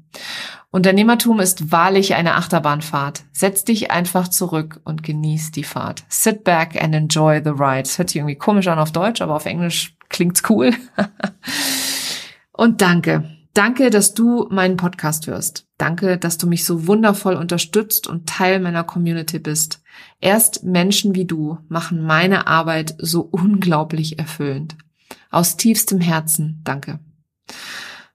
Unternehmertum 0.72 1.38
ist 1.38 1.70
wahrlich 1.70 2.14
eine 2.14 2.34
Achterbahnfahrt. 2.34 3.24
Setz 3.30 3.62
dich 3.62 3.90
einfach 3.90 4.28
zurück 4.28 4.80
und 4.84 5.02
genieß 5.02 5.50
die 5.50 5.64
Fahrt. 5.64 6.02
Sit 6.08 6.44
back 6.44 6.82
and 6.82 6.94
enjoy 6.94 7.42
the 7.44 7.50
ride. 7.50 7.82
Das 7.82 7.98
hört 7.98 8.08
sich 8.08 8.16
irgendwie 8.16 8.36
komisch 8.36 8.68
an 8.68 8.78
auf 8.78 8.90
Deutsch, 8.90 9.20
aber 9.20 9.36
auf 9.36 9.44
Englisch 9.44 9.94
klingt's 10.08 10.42
cool. 10.48 10.72
und 12.52 12.80
danke. 12.80 13.30
Danke, 13.52 13.90
dass 13.90 14.14
du 14.14 14.46
meinen 14.50 14.78
Podcast 14.78 15.26
hörst. 15.26 15.66
Danke, 15.76 16.16
dass 16.16 16.38
du 16.38 16.46
mich 16.46 16.64
so 16.64 16.86
wundervoll 16.86 17.34
unterstützt 17.34 18.06
und 18.06 18.26
Teil 18.26 18.58
meiner 18.58 18.82
Community 18.82 19.38
bist. 19.38 19.82
Erst 20.20 20.64
Menschen 20.64 21.14
wie 21.14 21.26
du 21.26 21.58
machen 21.68 22.02
meine 22.02 22.46
Arbeit 22.46 22.94
so 22.96 23.20
unglaublich 23.20 24.18
erfüllend. 24.18 24.76
Aus 25.30 25.58
tiefstem 25.58 26.00
Herzen 26.00 26.62
danke. 26.64 26.98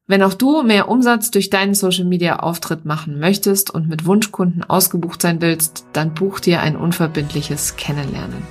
Wenn 0.10 0.24
auch 0.24 0.34
du 0.34 0.63
mehr 0.63 0.88
Umsatz 0.88 1.32
durch 1.32 1.50
deinen 1.50 1.74
Social 1.74 2.06
Media 2.06 2.38
Auftritt 2.38 2.86
machen 2.86 3.20
möchtest 3.20 3.72
und 3.72 3.89
mit 3.89 4.06
Wunschkunden 4.06 4.63
ausgebucht 4.63 5.22
sein 5.22 5.41
willst, 5.41 5.86
dann 5.91 6.13
buch 6.13 6.39
dir 6.39 6.62
ein 6.62 6.78
unverbindliches 6.78 7.76
Kennenlernen. 7.76 8.41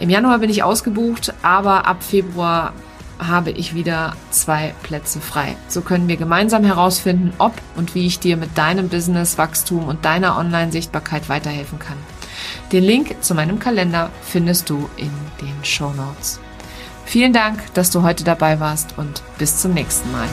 Im 0.00 0.10
Januar 0.10 0.40
bin 0.40 0.50
ich 0.50 0.64
ausgebucht, 0.64 1.32
aber 1.42 1.86
ab 1.86 2.02
Februar 2.02 2.72
habe 3.20 3.52
ich 3.52 3.72
wieder 3.72 4.16
zwei 4.30 4.74
Plätze 4.82 5.20
frei. 5.20 5.54
So 5.68 5.82
können 5.82 6.08
wir 6.08 6.16
gemeinsam 6.16 6.64
herausfinden, 6.64 7.34
ob 7.38 7.52
und 7.76 7.94
wie 7.94 8.06
ich 8.06 8.18
dir 8.18 8.36
mit 8.36 8.58
deinem 8.58 8.88
Business 8.88 9.38
Wachstum 9.38 9.86
und 9.86 10.04
deiner 10.04 10.36
Online-Sichtbarkeit 10.38 11.28
weiterhelfen 11.28 11.78
kann. 11.78 11.98
Den 12.72 12.82
Link 12.82 13.14
zu 13.22 13.36
meinem 13.36 13.60
Kalender 13.60 14.10
findest 14.22 14.68
du 14.68 14.90
in 14.96 15.12
den 15.40 15.64
Show 15.64 15.92
Notes. 15.92 16.40
Vielen 17.04 17.32
Dank, 17.32 17.58
dass 17.74 17.90
du 17.90 18.02
heute 18.02 18.24
dabei 18.24 18.58
warst 18.58 18.96
und 18.96 19.22
bis 19.38 19.58
zum 19.58 19.72
nächsten 19.72 20.10
Mal. 20.10 20.28